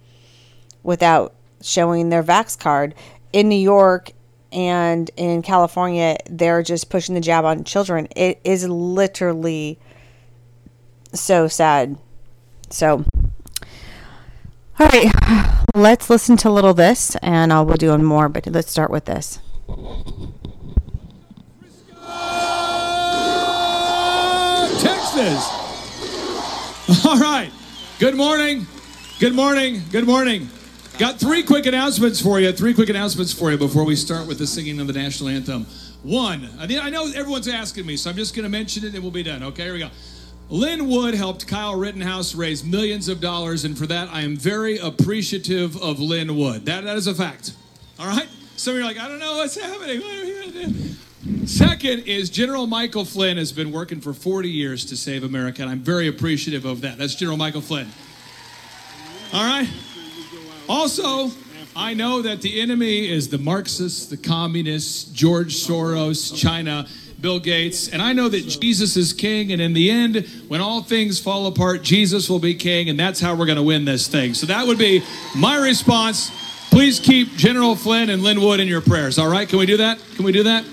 without 0.83 1.33
showing 1.61 2.09
their 2.09 2.23
Vax 2.23 2.57
card. 2.57 2.95
In 3.33 3.49
New 3.49 3.55
York 3.55 4.11
and 4.57 5.11
in 5.17 5.43
California, 5.43 6.17
they're 6.27 6.63
just 6.63 6.89
pushing 6.89 7.13
the 7.13 7.21
jab 7.21 7.45
on 7.45 7.63
children. 7.63 8.07
It 8.15 8.41
is 8.43 8.67
literally 8.67 9.77
so 11.13 11.47
sad. 11.47 11.95
So, 12.71 13.05
all 14.79 14.87
right, 14.87 15.11
let's 15.75 16.09
listen 16.09 16.37
to 16.37 16.49
a 16.49 16.51
little 16.51 16.73
this, 16.73 17.15
and 17.17 17.53
I'll 17.53 17.67
we'll 17.67 17.77
do 17.77 17.95
more. 17.99 18.29
But 18.29 18.47
let's 18.47 18.71
start 18.71 18.89
with 18.89 19.05
this. 19.05 19.39
Texas. 24.81 25.45
All 27.05 27.19
right. 27.19 27.51
Good 27.99 28.15
morning. 28.15 28.65
Good 29.19 29.35
morning. 29.35 29.83
Good 29.91 30.07
morning. 30.07 30.49
Got 30.99 31.19
three 31.19 31.43
quick 31.43 31.67
announcements 31.67 32.19
for 32.19 32.39
you. 32.39 32.51
Three 32.51 32.73
quick 32.73 32.89
announcements 32.89 33.31
for 33.31 33.51
you 33.51 33.57
before 33.57 33.83
we 33.83 33.95
start 33.95 34.27
with 34.27 34.39
the 34.39 34.47
singing 34.47 34.79
of 34.79 34.87
the 34.87 34.93
national 34.93 35.29
anthem. 35.29 35.67
One, 36.01 36.49
I 36.59 36.89
know 36.89 37.11
everyone's 37.11 37.47
asking 37.47 37.85
me, 37.85 37.97
so 37.97 38.09
I'm 38.09 38.15
just 38.15 38.33
going 38.33 38.45
to 38.45 38.49
mention 38.49 38.83
it 38.83 38.95
and 38.95 39.03
we'll 39.03 39.11
be 39.11 39.21
done. 39.21 39.43
Okay, 39.43 39.65
here 39.65 39.73
we 39.73 39.79
go. 39.79 39.91
Lin 40.49 40.87
Wood 40.87 41.13
helped 41.13 41.45
Kyle 41.45 41.75
Rittenhouse 41.75 42.33
raise 42.33 42.63
millions 42.63 43.09
of 43.09 43.21
dollars, 43.21 43.63
and 43.63 43.77
for 43.77 43.85
that, 43.85 44.09
I 44.11 44.21
am 44.21 44.35
very 44.37 44.79
appreciative 44.79 45.79
of 45.83 45.99
Lin 45.99 46.35
Wood. 46.35 46.65
That, 46.65 46.83
that 46.85 46.97
is 46.97 47.05
a 47.05 47.13
fact. 47.13 47.53
All 47.99 48.07
right? 48.07 48.27
Some 48.55 48.71
of 48.71 48.77
you 48.79 48.83
are 48.83 48.87
like, 48.87 48.97
I 48.97 49.07
don't 49.07 49.19
know 49.19 49.37
what's 49.37 49.55
happening. 49.55 50.01
What? 50.01 51.47
Second 51.47 52.07
is 52.07 52.31
General 52.31 52.65
Michael 52.65 53.05
Flynn 53.05 53.37
has 53.37 53.51
been 53.51 53.71
working 53.71 54.01
for 54.01 54.13
40 54.13 54.49
years 54.49 54.83
to 54.85 54.97
save 54.97 55.23
America, 55.23 55.61
and 55.61 55.69
I'm 55.69 55.81
very 55.81 56.07
appreciative 56.07 56.65
of 56.65 56.81
that. 56.81 56.97
That's 56.97 57.13
General 57.13 57.37
Michael 57.37 57.61
Flynn. 57.61 57.89
All 59.31 59.43
right? 59.43 59.69
Also, 60.69 61.31
I 61.75 61.93
know 61.93 62.21
that 62.21 62.41
the 62.41 62.59
enemy 62.59 63.09
is 63.09 63.29
the 63.29 63.37
Marxists, 63.37 64.07
the 64.07 64.17
communists, 64.17 65.05
George 65.05 65.55
Soros, 65.55 66.35
China, 66.35 66.87
Bill 67.21 67.39
Gates. 67.39 67.89
And 67.89 68.01
I 68.01 68.13
know 68.13 68.29
that 68.29 68.47
Jesus 68.47 68.97
is 68.97 69.13
king, 69.13 69.51
and 69.51 69.61
in 69.61 69.73
the 69.73 69.89
end, 69.89 70.27
when 70.47 70.61
all 70.61 70.81
things 70.81 71.19
fall 71.19 71.47
apart, 71.47 71.83
Jesus 71.83 72.29
will 72.29 72.39
be 72.39 72.53
king, 72.53 72.89
and 72.89 72.99
that's 72.99 73.19
how 73.19 73.35
we're 73.35 73.45
going 73.45 73.57
to 73.57 73.63
win 73.63 73.85
this 73.85 74.07
thing. 74.07 74.33
So 74.33 74.45
that 74.47 74.67
would 74.67 74.77
be 74.77 75.03
my 75.35 75.57
response. 75.57 76.31
Please 76.69 76.99
keep 76.99 77.35
General 77.35 77.75
Flynn 77.75 78.09
and 78.09 78.23
Lin 78.23 78.41
Wood 78.41 78.59
in 78.59 78.67
your 78.67 78.81
prayers. 78.81 79.17
All 79.17 79.29
right? 79.29 79.47
Can 79.47 79.57
we 79.57 79.65
do 79.65 79.77
that? 79.77 79.99
Can 80.15 80.25
we 80.25 80.31
do 80.31 80.43
that? 80.43 80.65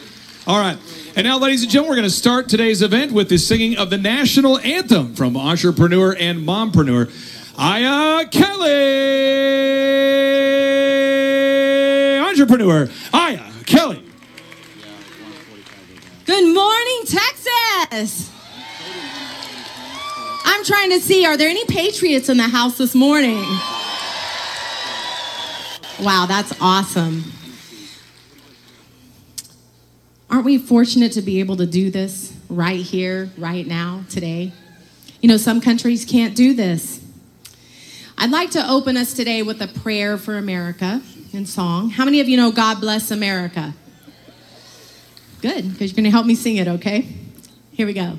All 0.46 0.60
right. 0.60 0.76
And 1.16 1.24
now, 1.26 1.38
ladies 1.38 1.62
and 1.62 1.70
gentlemen, 1.70 1.90
we're 1.90 1.96
going 1.96 2.10
to 2.10 2.14
start 2.14 2.48
today's 2.48 2.82
event 2.82 3.12
with 3.12 3.28
the 3.30 3.38
singing 3.38 3.78
of 3.78 3.88
the 3.88 3.96
national 3.96 4.58
anthem 4.58 5.14
from 5.14 5.36
Entrepreneur 5.36 6.14
and 6.18 6.40
Mompreneur, 6.40 7.06
Aya 7.56 8.26
Kelly. 8.28 8.70
Entrepreneur, 12.18 12.88
Aya 13.12 13.40
Kelly. 13.64 14.02
Good 16.24 16.54
morning, 16.54 17.02
Texas. 17.06 18.32
I'm 20.44 20.64
trying 20.64 20.90
to 20.90 21.00
see, 21.00 21.24
are 21.26 21.36
there 21.36 21.48
any 21.48 21.64
patriots 21.66 22.28
in 22.28 22.38
the 22.38 22.48
house 22.48 22.78
this 22.78 22.94
morning? 22.94 23.44
Wow, 26.00 26.26
that's 26.26 26.52
awesome. 26.60 27.24
Aren't 30.28 30.44
we 30.44 30.58
fortunate 30.58 31.12
to 31.12 31.22
be 31.22 31.38
able 31.38 31.56
to 31.58 31.66
do 31.66 31.90
this 31.90 32.32
right 32.48 32.80
here, 32.80 33.30
right 33.38 33.64
now, 33.66 34.04
today? 34.10 34.52
You 35.20 35.28
know, 35.28 35.36
some 35.36 35.60
countries 35.60 36.04
can't 36.04 36.34
do 36.34 36.52
this. 36.52 37.03
I'd 38.24 38.30
like 38.30 38.52
to 38.52 38.66
open 38.70 38.96
us 38.96 39.12
today 39.12 39.42
with 39.42 39.60
a 39.60 39.66
prayer 39.68 40.16
for 40.16 40.38
America 40.38 41.02
in 41.34 41.44
song. 41.44 41.90
How 41.90 42.06
many 42.06 42.20
of 42.20 42.28
you 42.28 42.38
know 42.38 42.52
God 42.52 42.80
bless 42.80 43.10
America? 43.10 43.74
Good, 45.42 45.70
because 45.70 45.90
you're 45.90 45.96
going 45.96 46.04
to 46.04 46.10
help 46.10 46.24
me 46.24 46.34
sing 46.34 46.56
it, 46.56 46.66
okay? 46.66 47.06
Here 47.72 47.86
we 47.86 47.92
go. 47.92 48.18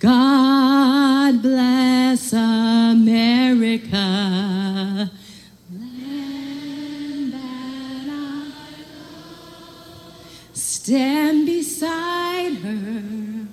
God 0.00 1.40
bless 1.40 2.32
America. 2.32 3.78
Stand 10.52 11.46
beside 11.46 12.54
her. 12.54 13.46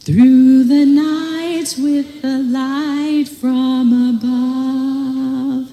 Through 0.00 0.64
the 0.64 0.86
night 0.86 1.37
with 1.58 2.22
the 2.22 2.38
light 2.38 3.26
from 3.26 3.92
above, 4.14 5.68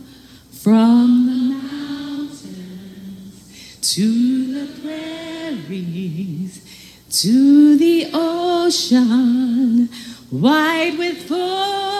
from 0.51 1.27
the 1.27 1.37
mountains 1.53 3.37
to 3.93 4.65
the 4.65 4.65
prairies, 4.81 6.53
to 7.11 7.77
the 7.77 8.09
ocean, 8.13 9.87
wide 10.31 10.97
with 10.97 11.17
foam. 11.27 11.94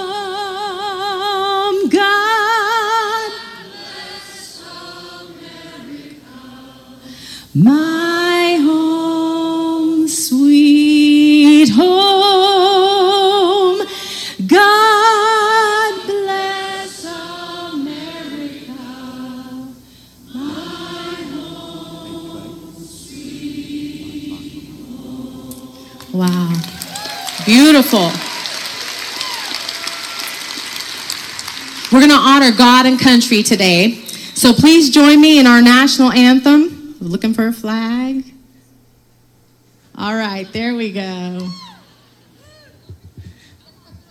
Beautiful. 27.56 28.12
We're 31.90 32.06
going 32.06 32.12
to 32.12 32.18
honor 32.18 32.52
God 32.52 32.86
and 32.86 33.00
country 33.00 33.44
today. 33.44 33.94
So 34.34 34.52
please 34.52 34.90
join 34.90 35.22
me 35.22 35.40
in 35.40 35.48
our 35.48 35.62
national 35.62 36.12
anthem. 36.12 36.98
Looking 37.00 37.34
for 37.34 37.48
a 37.48 37.54
flag. 37.54 38.26
All 39.98 40.16
right, 40.18 40.52
there 40.52 40.76
we 40.76 40.92
go. 40.92 41.50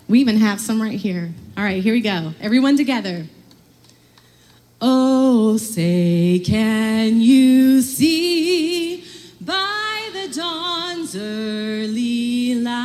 We 0.09 0.21
even 0.21 0.39
have 0.39 0.59
some 0.59 0.81
right 0.81 0.99
here. 0.99 1.35
All 1.59 1.65
right, 1.65 1.83
here 1.83 1.93
we 1.93 2.01
go. 2.01 2.33
Everyone 2.41 2.79
together. 2.79 3.27
Oh, 4.81 5.59
say, 5.59 6.41
can 6.43 7.21
you 7.21 7.83
see 7.83 9.05
by 9.39 10.09
the 10.15 10.35
dawn's 10.35 11.15
early 11.15 12.34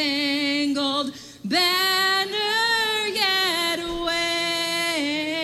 spangled 0.00 1.12
banner 1.44 2.32
yet 3.12 3.78
wave 4.06 5.36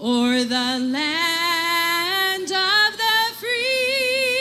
o'er 0.00 0.42
the 0.44 0.78
land 0.78 2.44
of 2.44 2.96
the 2.96 3.18
free 3.38 4.40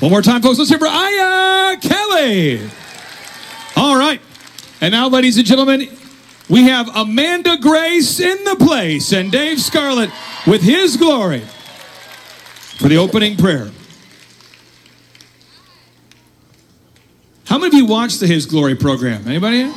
One 0.00 0.10
more 0.10 0.22
time, 0.22 0.40
folks. 0.40 0.58
Let's 0.58 0.70
hear 0.70 0.78
for 0.78 0.88
Aya 0.88 1.76
Kelly. 1.76 2.70
All 3.92 3.98
right. 3.98 4.22
And 4.80 4.90
now, 4.90 5.08
ladies 5.08 5.36
and 5.36 5.46
gentlemen, 5.46 5.86
we 6.48 6.62
have 6.62 6.88
Amanda 6.96 7.58
Grace 7.58 8.20
in 8.20 8.42
the 8.44 8.56
place 8.56 9.12
and 9.12 9.30
Dave 9.30 9.60
Scarlett 9.60 10.08
with 10.46 10.62
his 10.62 10.96
glory 10.96 11.40
for 12.78 12.88
the 12.88 12.96
opening 12.96 13.36
prayer. 13.36 13.70
How 17.44 17.58
many 17.58 17.66
of 17.66 17.74
you 17.74 17.84
watch 17.84 18.16
the 18.16 18.26
His 18.26 18.46
Glory 18.46 18.76
program? 18.76 19.28
Anybody? 19.28 19.70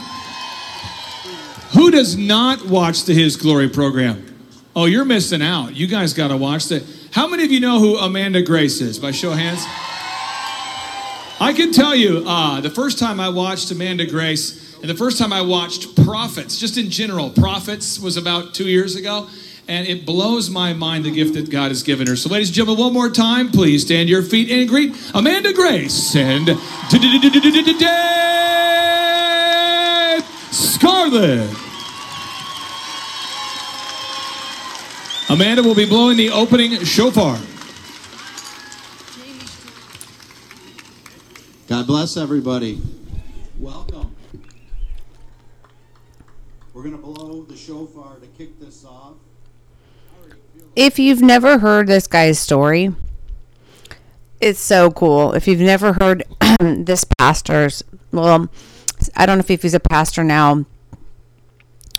Who 1.74 1.92
does 1.92 2.16
not 2.16 2.66
watch 2.66 3.04
the 3.04 3.14
His 3.14 3.36
Glory 3.36 3.68
program? 3.68 4.34
Oh, 4.78 4.86
you're 4.86 5.04
missing 5.04 5.42
out. 5.42 5.76
You 5.76 5.88
guys 5.88 6.14
got 6.14 6.30
to 6.30 6.38
watch 6.38 6.68
that. 6.70 6.86
How 7.12 7.28
many 7.28 7.44
of 7.44 7.52
you 7.52 7.60
know 7.60 7.80
who 7.80 7.98
Amanda 7.98 8.42
Grace 8.42 8.80
is? 8.80 8.98
By 8.98 9.12
show 9.12 9.34
of 9.34 9.40
hands. 9.40 9.66
I 11.46 11.54
can 11.54 11.72
tell 11.72 11.94
you, 11.96 12.24
uh, 12.26 12.60
the 12.60 12.72
first 12.72 12.98
time 12.98 13.20
I 13.20 13.30
watched 13.30 13.70
Amanda 13.70 14.08
Grace, 14.08 14.76
and 14.82 14.90
the 14.90 14.96
first 14.96 15.20
time 15.20 15.32
I 15.32 15.42
watched 15.42 15.96
Prophets, 16.04 16.58
just 16.60 16.76
in 16.76 16.90
general, 16.90 17.30
Prophets 17.30 18.00
was 18.00 18.18
about 18.18 18.56
two 18.56 18.68
years 18.68 18.96
ago, 18.96 19.28
and 19.68 19.88
it 19.88 20.08
blows 20.08 20.50
my 20.50 20.74
mind 20.74 21.06
the 21.06 21.12
gift 21.12 21.36
that 21.36 21.52
God 21.52 21.68
has 21.68 21.84
given 21.84 22.08
her. 22.08 22.16
So, 22.16 22.30
ladies 22.30 22.48
and 22.48 22.56
gentlemen, 22.56 22.84
one 22.84 22.94
more 22.94 23.12
time, 23.12 23.52
please 23.52 23.84
stand 23.84 24.10
your 24.10 24.24
feet 24.24 24.50
and 24.50 24.68
greet 24.68 24.96
Amanda 25.14 25.54
Grace 25.54 26.16
and 26.16 26.48
Scarlett. 30.52 31.56
Amanda 35.30 35.62
will 35.62 35.76
be 35.76 35.86
blowing 35.86 36.18
the 36.18 36.32
opening 36.32 36.84
shofar. 36.84 37.38
God 41.76 41.88
bless 41.88 42.16
everybody. 42.16 42.82
Welcome. 43.60 44.16
We're 46.74 46.84
going 46.84 46.96
to 46.96 47.02
blow 47.04 47.44
the 47.44 47.58
shofar 47.58 48.16
to 48.16 48.28
kick 48.28 48.62
this 48.62 48.86
off. 48.86 49.16
If 50.74 51.00
you've 51.00 51.22
never 51.22 51.60
heard 51.60 51.88
this 51.88 52.08
guy's 52.08 52.40
story, 52.40 52.96
it's 54.40 54.62
so 54.62 54.90
cool. 54.90 55.34
If 55.34 55.50
you've 55.50 55.60
never 55.60 55.92
heard 55.92 56.24
this 56.62 57.04
pastor's, 57.18 57.84
well, 58.14 58.48
I 59.18 59.26
don't 59.26 59.40
know 59.40 59.46
if 59.46 59.62
he's 59.62 59.74
a 59.74 59.82
pastor 59.82 60.24
now, 60.24 60.64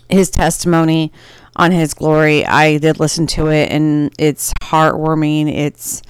his 0.08 0.30
testimony 0.30 1.12
on 1.54 1.70
his 1.70 1.92
glory, 1.92 2.46
I 2.46 2.78
did 2.78 2.98
listen 2.98 3.26
to 3.26 3.48
it 3.48 3.70
and 3.70 4.10
it's 4.18 4.54
heartwarming. 4.62 5.54
It's, 5.54 6.00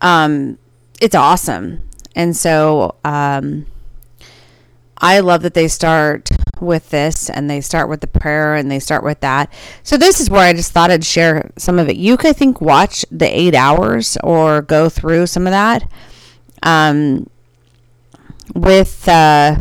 um, 0.00 0.56
it's 1.02 1.14
awesome. 1.14 1.82
And 2.14 2.36
so, 2.36 2.96
um, 3.04 3.66
I 5.02 5.18
love 5.18 5.42
that 5.42 5.54
they 5.54 5.66
start 5.66 6.30
with 6.60 6.90
this 6.90 7.28
and 7.28 7.50
they 7.50 7.60
start 7.60 7.88
with 7.88 8.00
the 8.00 8.06
prayer 8.06 8.54
and 8.54 8.70
they 8.70 8.78
start 8.78 9.02
with 9.02 9.18
that. 9.20 9.52
So 9.82 9.96
this 9.96 10.20
is 10.20 10.30
where 10.30 10.46
I 10.46 10.52
just 10.52 10.70
thought 10.70 10.92
I'd 10.92 11.04
share 11.04 11.50
some 11.58 11.80
of 11.80 11.88
it. 11.88 11.96
You 11.96 12.16
could 12.16 12.36
think 12.36 12.60
watch 12.60 13.04
the 13.10 13.26
eight 13.26 13.56
hours 13.56 14.16
or 14.22 14.62
go 14.62 14.88
through 14.88 15.26
some 15.26 15.48
of 15.48 15.50
that 15.50 15.90
um, 16.62 17.28
with 18.54 19.08
uh, 19.08 19.56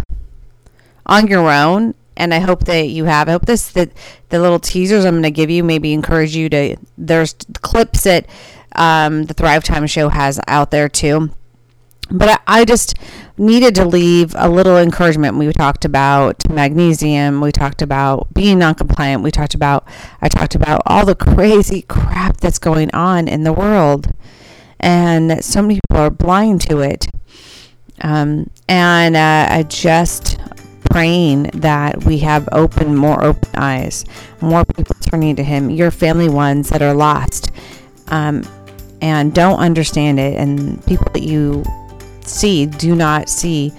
on 1.07 1.25
your 1.25 1.51
own. 1.51 1.95
And 2.15 2.35
I 2.35 2.39
hope 2.39 2.65
that 2.65 2.89
you 2.89 3.05
have. 3.05 3.27
I 3.27 3.31
hope 3.31 3.47
this 3.47 3.71
that 3.71 3.89
the 4.29 4.39
little 4.39 4.59
teasers 4.59 5.05
I'm 5.05 5.13
going 5.13 5.23
to 5.23 5.31
give 5.31 5.49
you 5.49 5.63
maybe 5.63 5.91
encourage 5.91 6.35
you 6.35 6.49
to. 6.49 6.75
There's 6.95 7.33
clips 7.61 8.03
that 8.03 8.27
um, 8.75 9.23
the 9.23 9.33
Thrive 9.33 9.63
Time 9.63 9.87
show 9.87 10.09
has 10.09 10.39
out 10.47 10.69
there 10.69 10.87
too 10.87 11.31
but 12.11 12.41
I, 12.47 12.65
just 12.65 12.95
needed 13.37 13.75
to 13.75 13.85
leave 13.85 14.35
a 14.37 14.49
little 14.49 14.77
encouragement. 14.77 15.37
We 15.37 15.51
talked 15.53 15.85
about 15.85 16.49
magnesium. 16.49 17.41
We 17.41 17.51
talked 17.51 17.81
about 17.81 18.33
being 18.33 18.59
non-compliant. 18.59 19.23
We 19.23 19.31
talked 19.31 19.55
about 19.55 19.87
I 20.21 20.29
talked 20.29 20.55
about 20.55 20.81
all 20.85 21.05
the 21.05 21.15
crazy 21.15 21.81
crap 21.83 22.37
that's 22.37 22.59
going 22.59 22.91
on 22.91 23.27
in 23.27 23.43
the 23.43 23.53
world, 23.53 24.13
and 24.79 25.43
so 25.43 25.61
many 25.61 25.75
people 25.75 26.03
are 26.03 26.09
blind 26.09 26.61
to 26.61 26.79
it. 26.79 27.07
Um, 28.01 28.49
and 28.67 29.15
uh, 29.15 29.47
I 29.49 29.63
just 29.63 30.39
praying 30.89 31.43
that 31.53 32.03
we 32.03 32.19
have 32.19 32.49
open 32.51 32.95
more 32.95 33.23
open 33.23 33.49
eyes, 33.55 34.05
more 34.41 34.65
people 34.65 34.95
turning 35.01 35.35
to 35.37 35.43
Him. 35.43 35.69
Your 35.69 35.91
family 35.91 36.29
ones 36.29 36.69
that 36.69 36.81
are 36.81 36.93
lost. 36.93 37.51
Um, 38.07 38.43
and 39.01 39.33
don't 39.33 39.57
understand 39.57 40.19
it, 40.19 40.37
and 40.37 40.85
people 40.85 41.07
that 41.13 41.23
you 41.23 41.63
see, 42.25 42.65
do 42.65 42.95
not 42.95 43.29
see 43.29 43.71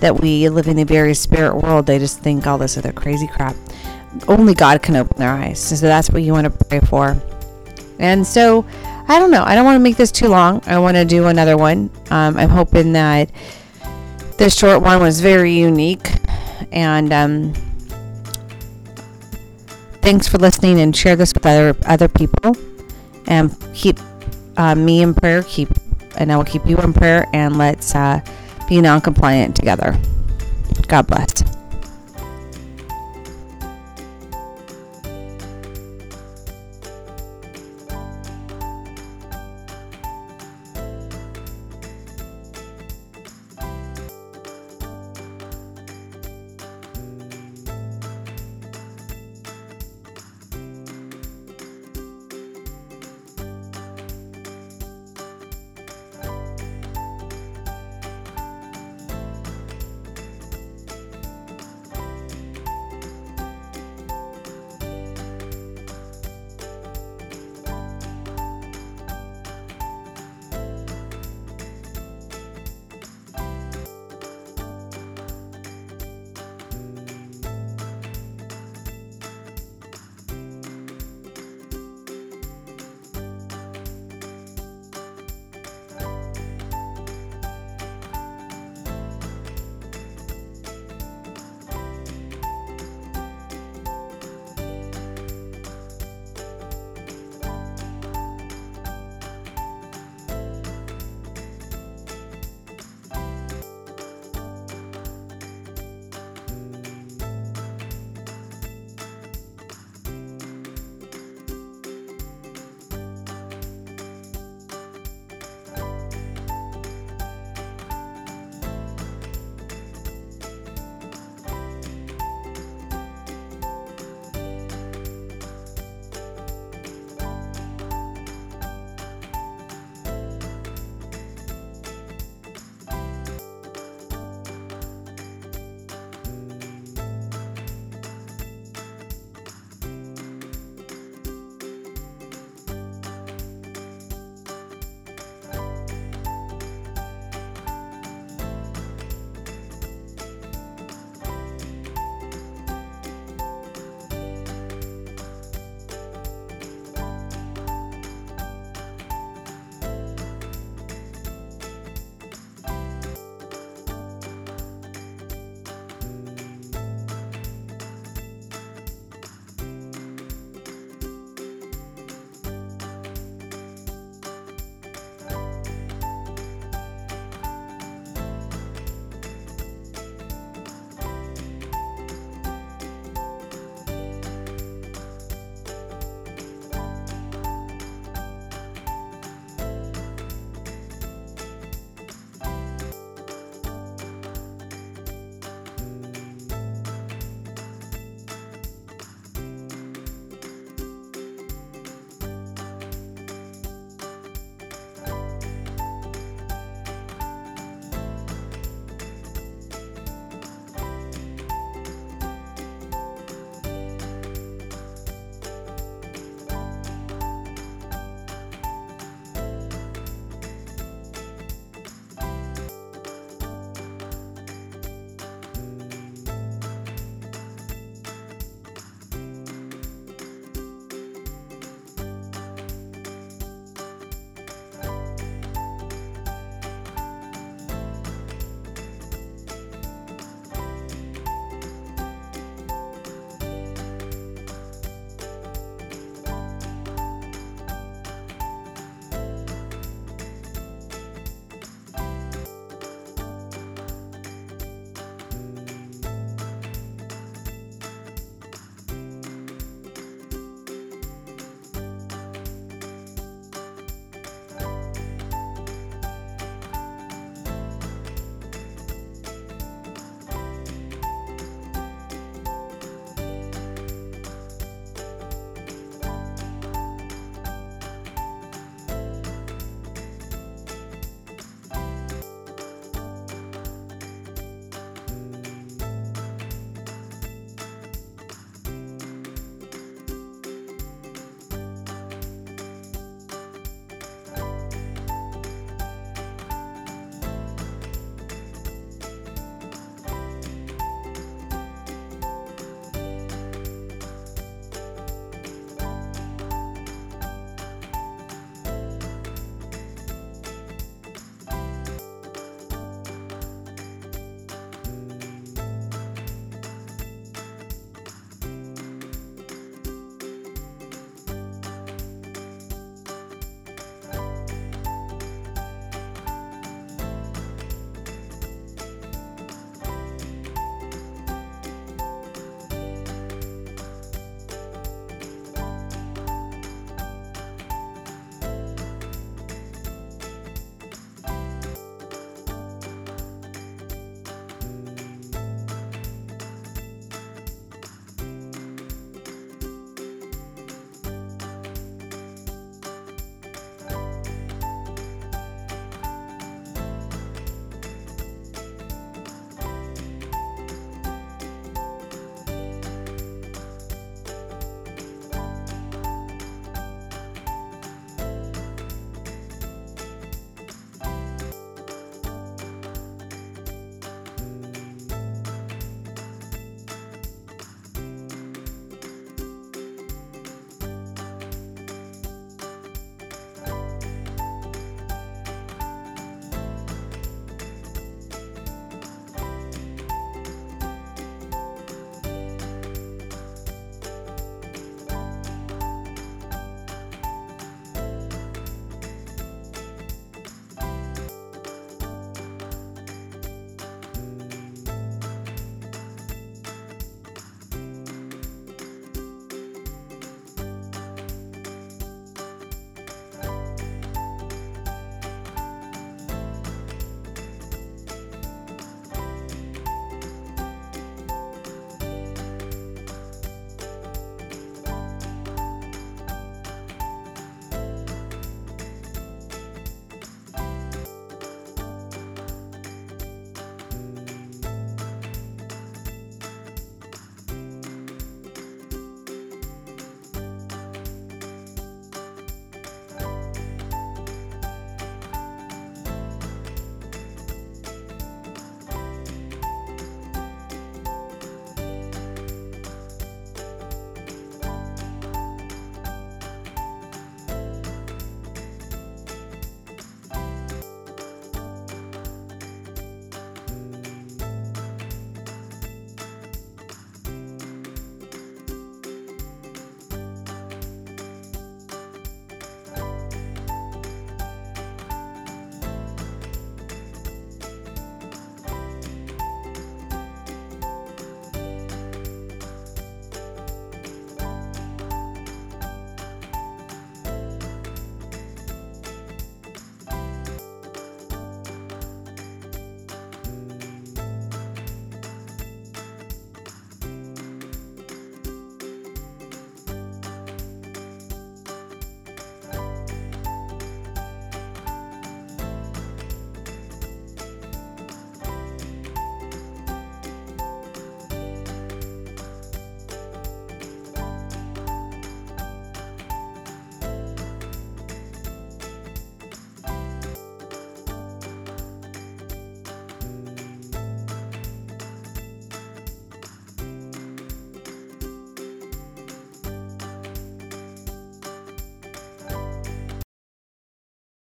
that 0.00 0.20
we 0.20 0.48
live 0.48 0.68
in 0.68 0.78
a 0.78 0.84
very 0.84 1.14
spirit 1.14 1.56
world. 1.56 1.86
They 1.86 1.98
just 1.98 2.20
think 2.20 2.46
all 2.46 2.58
this 2.58 2.78
other 2.78 2.92
crazy 2.92 3.26
crap. 3.26 3.56
Only 4.26 4.54
God 4.54 4.82
can 4.82 4.96
open 4.96 5.18
their 5.18 5.30
eyes. 5.30 5.60
So 5.60 5.76
that's 5.76 6.10
what 6.10 6.22
you 6.22 6.32
want 6.32 6.44
to 6.44 6.64
pray 6.66 6.80
for. 6.80 7.16
And 7.98 8.26
so, 8.26 8.64
I 9.08 9.18
don't 9.18 9.30
know. 9.30 9.42
I 9.42 9.54
don't 9.54 9.64
want 9.64 9.76
to 9.76 9.80
make 9.80 9.96
this 9.96 10.12
too 10.12 10.28
long. 10.28 10.62
I 10.66 10.78
want 10.78 10.96
to 10.96 11.04
do 11.04 11.26
another 11.26 11.56
one. 11.56 11.90
Um, 12.10 12.36
I'm 12.36 12.50
hoping 12.50 12.92
that 12.92 13.30
this 14.36 14.56
short 14.56 14.82
one 14.82 15.00
was 15.00 15.20
very 15.20 15.52
unique. 15.52 16.10
And 16.72 17.12
um, 17.12 17.54
thanks 20.02 20.28
for 20.28 20.38
listening 20.38 20.80
and 20.80 20.94
share 20.94 21.16
this 21.16 21.32
with 21.32 21.46
other 21.46 21.74
other 21.86 22.08
people. 22.08 22.56
And 23.26 23.54
keep 23.74 23.98
uh, 24.56 24.74
me 24.74 25.02
in 25.02 25.14
prayer. 25.14 25.42
Keep 25.42 25.70
and 26.18 26.30
I 26.30 26.36
will 26.36 26.44
keep 26.44 26.66
you 26.66 26.76
in 26.78 26.92
prayer 26.92 27.26
and 27.32 27.56
let's 27.56 27.94
uh, 27.94 28.20
be 28.68 28.80
non 28.80 29.00
compliant 29.00 29.56
together. 29.56 29.98
God 30.88 31.06
bless. 31.06 31.57